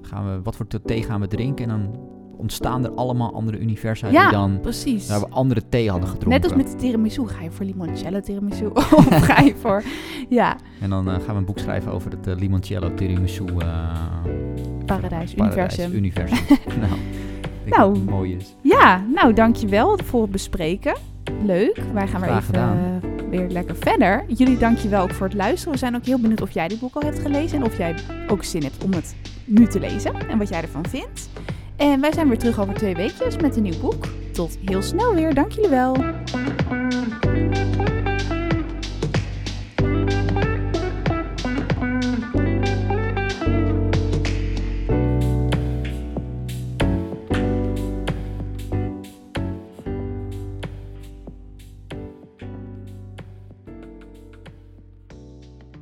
[0.02, 2.00] gaan we wat voor thee gaan we drinken en dan
[2.38, 5.08] ontstaan er allemaal andere universa die Ja, dan precies.
[5.10, 6.42] waar we andere thee hadden gedronken.
[6.42, 7.28] Net als met de tiramisu.
[7.28, 8.66] Ga je voor limoncello tiramisu?
[8.76, 9.84] of ga je voor...
[10.30, 13.46] Ja, En dan eh, gaan we een boek schrijven over het limoncello tiramisu
[14.86, 15.94] paradijs, paradijs, universum.
[15.94, 16.58] universum.
[16.82, 16.92] nou,
[17.66, 18.00] Nou.
[18.00, 18.56] mooi is.
[18.62, 20.96] Ja, nou dankjewel voor het bespreken.
[21.46, 21.80] Leuk.
[21.94, 22.78] Wij gaan weer Graag even gedaan.
[23.02, 24.24] eh, weer lekker verder.
[24.28, 25.72] Jullie dankjewel ook voor het luisteren.
[25.74, 27.58] We zijn ook heel benieuwd of jij dit boek al hebt gelezen.
[27.58, 27.96] En of jij
[28.28, 30.14] ook zin hebt om het nu te lezen.
[30.30, 31.30] En wat jij ervan vindt.
[31.76, 34.06] En wij zijn weer terug over twee weekjes met een nieuw boek.
[34.34, 35.34] Tot heel snel weer.
[35.34, 35.96] Dank jullie wel.